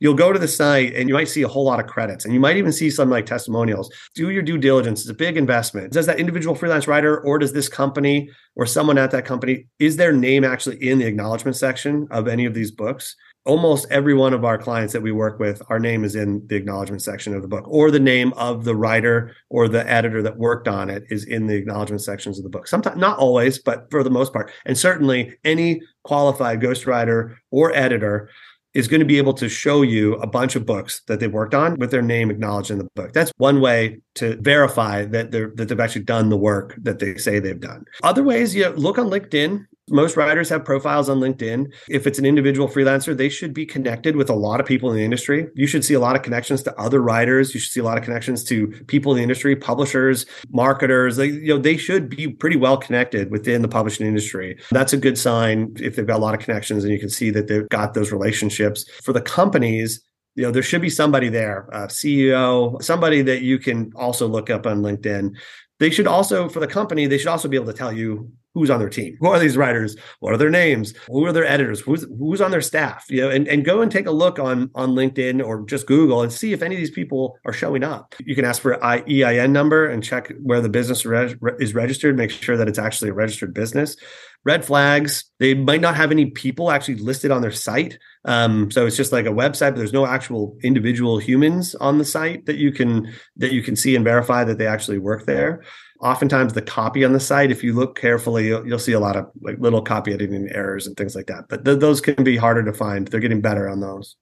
you'll 0.03 0.15
go 0.15 0.33
to 0.33 0.39
the 0.39 0.49
site 0.49 0.93
and 0.97 1.09
you 1.09 1.15
might 1.15 1.29
see 1.29 1.43
a 1.43 1.49
whole 1.49 1.65
lot 1.65 1.79
of 1.79 1.87
credits 1.87 2.25
and 2.25 2.35
you 2.35 2.41
might 2.41 2.57
even 2.57 2.73
see 2.73 2.91
some 2.91 3.09
like 3.09 3.25
testimonials. 3.25 3.89
Do 4.17 4.31
your 4.31 4.43
due 4.43 4.59
diligence. 4.59 5.03
It's 5.03 5.09
a 5.09 5.15
big 5.15 5.37
investment. 5.37 5.93
Does 5.93 6.07
that 6.07 6.19
individual 6.19 6.57
freelance 6.57 6.89
writer 6.89 7.21
or 7.21 7.39
does 7.39 7.53
this 7.53 7.69
company 7.69 8.29
or 8.57 8.67
someone 8.67 8.99
at 8.99 9.13
that 9.13 9.25
company, 9.25 9.69
is 9.79 9.97
their 9.97 10.13
name 10.13 10.43
actually 10.43 10.77
in 10.87 10.99
the 10.99 11.07
acknowledgement 11.07 11.57
section 11.57 12.09
of 12.11 12.27
any 12.27 12.47
of 12.47 12.53
these 12.53 12.73
books? 12.73 13.15
Almost 13.45 13.87
every 13.91 14.15
one 14.15 14.35
of 14.35 14.45
our 14.45 14.59
clients 14.59 14.93
that 14.93 15.03
we 15.03 15.13
work 15.13 15.39
with, 15.39 15.63
our 15.69 15.79
name 15.79 16.05
is 16.05 16.17
in 16.17 16.45
the 16.49 16.57
acknowledgement 16.57 17.03
section 17.03 17.33
of 17.35 17.43
the 17.43 17.49
book, 17.49 17.65
or 17.67 17.91
the 17.91 18.01
name 18.01 18.33
of 18.35 18.65
the 18.65 18.75
writer 18.75 19.35
or 19.51 19.69
the 19.69 19.89
editor 19.89 20.23
that 20.23 20.37
worked 20.37 20.69
on 20.69 20.91
it 20.91 21.05
is 21.11 21.25
in 21.25 21.47
the 21.47 21.55
acknowledgement 21.55 22.03
sections 22.03 22.39
of 22.39 22.45
the 22.45 22.51
book. 22.51 22.69
Sometimes, 22.69 22.99
not 22.99 23.19
always, 23.19 23.59
but 23.59 23.91
for 23.91 24.05
the 24.05 24.11
most 24.11 24.33
part. 24.33 24.53
And 24.65 24.79
certainly 24.79 25.37
any 25.45 25.81
qualified 26.05 26.61
ghostwriter 26.61 27.37
or 27.51 27.75
editor 27.75 28.29
is 28.75 28.89
going 28.89 29.01
to 29.01 29.07
be 29.07 29.19
able 29.19 29.35
to 29.35 29.49
show 29.49 29.83
you 29.83 30.15
a 30.17 30.27
bunch 30.27 30.57
of 30.57 30.65
books 30.65 31.03
that 31.07 31.21
they've 31.21 31.33
worked 31.33 31.55
on 31.55 31.77
with 31.79 31.91
their 31.91 32.03
name 32.03 32.31
acknowledged 32.31 32.71
in 32.71 32.79
the 32.79 32.89
book. 32.95 33.13
That's 33.13 33.33
one 33.37 33.61
way 33.61 34.01
to 34.15 34.37
verify 34.41 35.05
that 35.07 35.31
they're 35.31 35.53
that 35.57 35.69
they've 35.69 35.81
actually 35.81 36.05
done 36.05 36.29
the 36.29 36.37
work 36.37 36.75
that 36.83 36.99
they 36.99 37.17
say 37.17 37.39
they've 37.39 37.61
done. 37.61 37.85
Other 38.03 38.23
ways, 38.23 38.55
you 38.55 38.63
know, 38.63 38.71
look 38.71 38.99
on 38.99 39.09
LinkedIn. 39.09 39.67
Most 39.91 40.17
writers 40.17 40.49
have 40.49 40.65
profiles 40.65 41.09
on 41.09 41.19
LinkedIn. 41.19 41.73
If 41.89 42.07
it's 42.07 42.19
an 42.19 42.25
individual 42.25 42.69
freelancer, 42.69 43.17
they 43.17 43.29
should 43.29 43.53
be 43.53 43.67
connected 43.67 44.15
with 44.15 44.31
a 44.31 44.35
lot 44.35 44.61
of 44.61 44.67
people 44.67 44.91
in 44.91 44.97
the 44.97 45.05
industry. 45.05 45.49
You 45.55 45.67
should 45.67 45.85
see 45.85 45.95
a 45.95 46.01
lot 46.01 46.15
of 46.15 46.23
connections 46.23 46.63
to 46.63 46.81
other 46.81 47.03
writers. 47.03 47.53
You 47.53 47.59
should 47.59 47.73
see 47.73 47.81
a 47.81 47.85
lot 47.85 47.99
of 47.99 48.05
connections 48.05 48.45
to 48.45 48.69
people 48.87 49.13
in 49.13 49.17
the 49.17 49.23
industry, 49.25 49.57
publishers, 49.57 50.25
marketers. 50.51 51.17
They, 51.17 51.27
you 51.27 51.49
know, 51.49 51.59
they 51.59 51.77
should 51.77 52.09
be 52.09 52.29
pretty 52.29 52.57
well 52.57 52.77
connected 52.77 53.33
within 53.33 53.63
the 53.63 53.69
publishing 53.69 54.07
industry. 54.07 54.57
That's 54.71 54.93
a 54.93 54.99
good 54.99 55.19
sign 55.19 55.75
if 55.81 55.97
they've 55.97 56.07
got 56.07 56.19
a 56.19 56.23
lot 56.23 56.35
of 56.35 56.41
connections 56.41 56.85
and 56.85 56.93
you 56.93 57.01
can 57.01 57.11
see 57.11 57.31
that 57.31 57.49
they've 57.49 57.69
got 57.69 57.95
those 57.95 58.13
relationships. 58.13 58.89
For 59.03 59.13
the 59.13 59.21
companies, 59.21 60.01
you 60.35 60.45
know 60.45 60.51
there 60.51 60.63
should 60.63 60.81
be 60.81 60.89
somebody 60.89 61.29
there 61.29 61.69
a 61.73 61.89
ceo 61.89 62.83
somebody 62.83 63.21
that 63.21 63.43
you 63.43 63.59
can 63.59 63.93
also 63.95 64.27
look 64.27 64.49
up 64.49 64.67
on 64.67 64.81
linkedin 64.81 65.37
they 65.83 65.91
should 65.91 66.07
also 66.07 66.49
for 66.49 66.61
the 66.61 66.67
company 66.69 67.07
they 67.07 67.19
should 67.19 67.27
also 67.27 67.49
be 67.49 67.57
able 67.57 67.67
to 67.67 67.73
tell 67.73 67.93
you 67.93 68.31
who's 68.55 68.71
on 68.71 68.79
their 68.79 68.89
team. 68.89 69.17
Who 69.21 69.29
are 69.29 69.39
these 69.39 69.57
writers? 69.57 69.97
What 70.21 70.35
are 70.35 70.37
their 70.37 70.51
names? 70.51 70.93
Who 71.09 71.25
are 71.25 71.33
their 71.33 71.45
editors? 71.45 71.81
Who's 71.81 72.07
who's 72.19 72.41
on 72.41 72.53
their 72.53 72.61
staff? 72.61 73.07
You 73.09 73.23
know 73.23 73.31
and, 73.31 73.49
and 73.49 73.65
go 73.65 73.83
and 73.83 73.91
take 73.91 74.07
a 74.07 74.13
look 74.13 74.39
on 74.39 74.71
on 74.77 74.91
linkedin 74.91 75.45
or 75.45 75.65
just 75.65 75.87
google 75.87 76.23
and 76.23 76.33
see 76.33 76.53
if 76.53 76.63
any 76.63 76.77
of 76.77 76.81
these 76.81 76.91
people 76.93 77.37
are 77.45 77.53
showing 77.53 77.83
up. 77.83 78.15
You 78.21 78.37
can 78.37 78.45
ask 78.45 78.63
for 78.63 78.73
an 78.73 79.03
ein 79.09 79.53
number 79.53 79.89
and 79.89 80.05
check 80.05 80.33
where 80.41 80.61
the 80.61 80.69
business 80.69 81.05
re- 81.05 81.35
is 81.59 81.75
registered 81.75 82.17
make 82.17 82.31
sure 82.31 82.57
that 82.57 82.69
it's 82.69 82.79
actually 82.79 83.11
a 83.11 83.15
registered 83.15 83.53
business 83.53 83.97
red 84.45 84.65
flags. 84.65 85.25
They 85.39 85.55
might 85.55 85.81
not 85.81 85.95
have 85.97 86.11
any 86.11 86.27
people 86.27 86.71
actually 86.71 86.97
listed 86.97 87.31
on 87.31 87.43
their 87.43 87.53
site. 87.53 87.99
Um, 88.25 88.71
so 88.71 88.87
it's 88.87 88.97
just 88.97 89.13
like 89.13 89.27
a 89.27 89.31
website 89.31 89.71
but 89.71 89.77
there's 89.77 89.93
no 89.93 90.07
actual 90.07 90.57
individual 90.63 91.19
humans 91.19 91.75
on 91.77 91.99
the 91.99 92.05
site 92.05 92.47
that 92.47 92.57
you 92.57 92.71
can 92.73 93.13
that 93.37 93.53
you 93.53 93.63
can 93.63 93.75
see 93.75 93.97
and 93.97 94.05
verify 94.05 94.45
that 94.45 94.59
they 94.59 94.67
actually 94.67 94.99
work 94.99 95.27
there. 95.27 95.63
Oftentimes 96.01 96.53
the 96.53 96.63
copy 96.63 97.05
on 97.05 97.13
the 97.13 97.21
site 97.21 97.51
if 97.51 97.63
you 97.63 97.73
look 97.73 97.99
carefully 97.99 98.49
you'll, 98.49 98.67
you'll 98.67 98.79
see 98.79 98.93
a 98.93 99.01
lot 99.01 99.17
of 99.17 99.27
like 99.41 99.59
little 99.59 99.83
copy 99.83 100.13
editing 100.13 100.49
errors 100.51 100.87
and 100.87 100.97
things 100.97 101.15
like 101.17 101.27
that. 101.27 101.45
But 101.49 101.65
th- 101.65 101.81
those 101.81 102.01
can 102.01 102.23
be 102.23 102.37
harder 102.37 102.65
to 102.65 102.73
find. 102.73 103.09
They're 103.09 103.21
getting 103.21 103.41
better 103.41 103.69
on 103.69 103.81
those. 103.81 104.17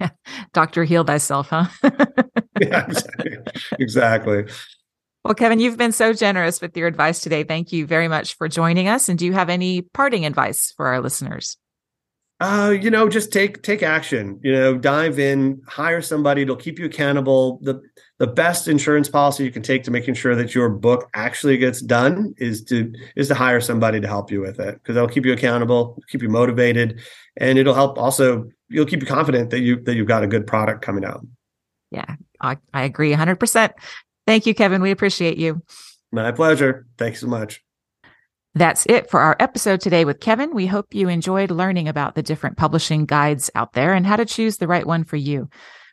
Doctor 0.52 0.84
heal 0.84 1.04
thyself 1.04 1.48
huh? 1.50 1.66
Yeah, 2.60 2.86
exactly. 2.86 3.36
exactly 3.78 4.44
well 5.24 5.34
kevin 5.34 5.60
you've 5.60 5.76
been 5.76 5.92
so 5.92 6.12
generous 6.12 6.60
with 6.60 6.76
your 6.76 6.88
advice 6.88 7.20
today 7.20 7.44
thank 7.44 7.72
you 7.72 7.86
very 7.86 8.08
much 8.08 8.34
for 8.34 8.48
joining 8.48 8.88
us 8.88 9.08
and 9.08 9.18
do 9.18 9.26
you 9.26 9.32
have 9.32 9.48
any 9.48 9.82
parting 9.82 10.26
advice 10.26 10.72
for 10.76 10.86
our 10.86 11.00
listeners 11.00 11.56
uh, 12.42 12.70
you 12.70 12.90
know, 12.90 13.08
just 13.08 13.32
take 13.32 13.62
take 13.62 13.84
action. 13.84 14.40
You 14.42 14.50
know, 14.50 14.76
dive 14.76 15.20
in, 15.20 15.62
hire 15.68 16.02
somebody. 16.02 16.42
It'll 16.42 16.56
keep 16.56 16.76
you 16.80 16.86
accountable. 16.86 17.60
the 17.62 17.80
The 18.18 18.26
best 18.26 18.66
insurance 18.66 19.08
policy 19.08 19.44
you 19.44 19.52
can 19.52 19.62
take 19.62 19.84
to 19.84 19.92
making 19.92 20.14
sure 20.14 20.34
that 20.34 20.52
your 20.52 20.68
book 20.68 21.08
actually 21.14 21.56
gets 21.56 21.80
done 21.80 22.34
is 22.38 22.64
to 22.64 22.92
is 23.14 23.28
to 23.28 23.36
hire 23.36 23.60
somebody 23.60 24.00
to 24.00 24.08
help 24.08 24.32
you 24.32 24.40
with 24.40 24.58
it 24.58 24.74
because 24.74 24.96
that'll 24.96 25.08
keep 25.08 25.24
you 25.24 25.32
accountable, 25.32 26.02
keep 26.08 26.20
you 26.20 26.28
motivated, 26.28 27.00
and 27.36 27.60
it'll 27.60 27.74
help. 27.74 27.96
Also, 27.96 28.50
you'll 28.68 28.86
keep 28.86 29.02
you 29.02 29.06
confident 29.06 29.50
that 29.50 29.60
you 29.60 29.80
that 29.84 29.94
you've 29.94 30.08
got 30.08 30.24
a 30.24 30.26
good 30.26 30.44
product 30.44 30.82
coming 30.82 31.04
out. 31.04 31.24
Yeah, 31.92 32.16
I, 32.40 32.56
I 32.74 32.82
agree, 32.82 33.10
100. 33.10 33.38
Thank 34.26 34.46
you, 34.46 34.54
Kevin. 34.54 34.82
We 34.82 34.90
appreciate 34.90 35.38
you. 35.38 35.62
My 36.10 36.32
pleasure. 36.32 36.86
Thanks 36.98 37.20
so 37.20 37.26
much. 37.26 37.62
That's 38.54 38.84
it 38.86 39.08
for 39.08 39.20
our 39.20 39.34
episode 39.40 39.80
today 39.80 40.04
with 40.04 40.20
Kevin. 40.20 40.54
We 40.54 40.66
hope 40.66 40.94
you 40.94 41.08
enjoyed 41.08 41.50
learning 41.50 41.88
about 41.88 42.14
the 42.14 42.22
different 42.22 42.58
publishing 42.58 43.06
guides 43.06 43.50
out 43.54 43.72
there 43.72 43.94
and 43.94 44.06
how 44.06 44.16
to 44.16 44.26
choose 44.26 44.58
the 44.58 44.68
right 44.68 44.86
one 44.86 45.04
for 45.04 45.16
you. 45.16 45.48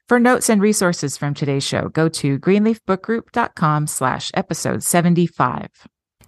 For 0.10 0.20
notes 0.20 0.50
and 0.50 0.62
resources 0.62 1.16
from 1.16 1.34
today's 1.34 1.64
show, 1.64 1.88
go 1.88 2.10
to 2.10 2.38
greenleafbookgroup.com 2.40 3.88
slash 3.88 4.32
episode 4.34 4.84
75. 4.84 5.70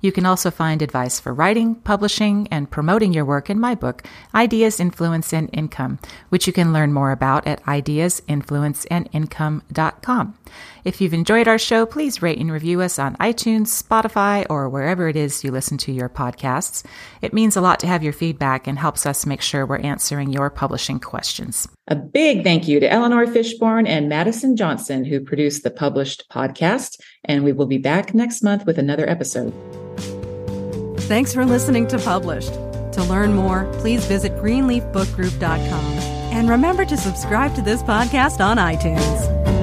You 0.01 0.11
can 0.11 0.25
also 0.25 0.51
find 0.51 0.81
advice 0.81 1.19
for 1.19 1.33
writing, 1.33 1.75
publishing, 1.75 2.47
and 2.49 2.69
promoting 2.69 3.13
your 3.13 3.25
work 3.25 3.49
in 3.49 3.57
my 3.59 3.75
book, 3.75 4.03
Ideas, 4.33 4.79
Influence, 4.79 5.31
and 5.31 5.49
Income, 5.53 5.99
which 6.29 6.47
you 6.47 6.53
can 6.53 6.73
learn 6.73 6.91
more 6.91 7.11
about 7.11 7.45
at 7.47 7.63
ideasinfluenceandincome.com. 7.63 10.37
If 10.83 10.99
you've 10.99 11.13
enjoyed 11.13 11.47
our 11.47 11.59
show, 11.59 11.85
please 11.85 12.23
rate 12.23 12.39
and 12.39 12.51
review 12.51 12.81
us 12.81 12.97
on 12.97 13.15
iTunes, 13.17 13.67
Spotify, 13.67 14.47
or 14.49 14.67
wherever 14.67 15.07
it 15.07 15.15
is 15.15 15.43
you 15.43 15.51
listen 15.51 15.77
to 15.79 15.91
your 15.91 16.09
podcasts. 16.09 16.83
It 17.21 17.33
means 17.33 17.55
a 17.55 17.61
lot 17.61 17.79
to 17.81 17.87
have 17.87 18.03
your 18.03 18.13
feedback 18.13 18.65
and 18.65 18.79
helps 18.79 19.05
us 19.05 19.27
make 19.27 19.41
sure 19.41 19.65
we're 19.65 19.77
answering 19.77 20.33
your 20.33 20.49
publishing 20.49 20.99
questions. 20.99 21.67
A 21.87 21.95
big 21.95 22.43
thank 22.43 22.67
you 22.67 22.79
to 22.79 22.91
Eleanor 22.91 23.27
Fishborn 23.27 23.87
and 23.87 24.09
Madison 24.09 24.55
Johnson, 24.55 25.05
who 25.05 25.19
produced 25.19 25.63
the 25.63 25.71
published 25.71 26.25
podcast. 26.31 26.99
And 27.25 27.43
we 27.43 27.51
will 27.51 27.67
be 27.67 27.77
back 27.77 28.13
next 28.13 28.41
month 28.41 28.65
with 28.65 28.77
another 28.77 29.09
episode. 29.09 29.53
Thanks 31.01 31.33
for 31.33 31.45
listening 31.45 31.87
to 31.87 31.99
Published. 31.99 32.53
To 32.93 33.03
learn 33.03 33.33
more, 33.33 33.71
please 33.79 34.05
visit 34.05 34.33
greenleafbookgroup.com. 34.33 35.85
And 36.31 36.49
remember 36.49 36.85
to 36.85 36.97
subscribe 36.97 37.53
to 37.55 37.61
this 37.61 37.83
podcast 37.83 38.43
on 38.43 38.57
iTunes. 38.57 39.60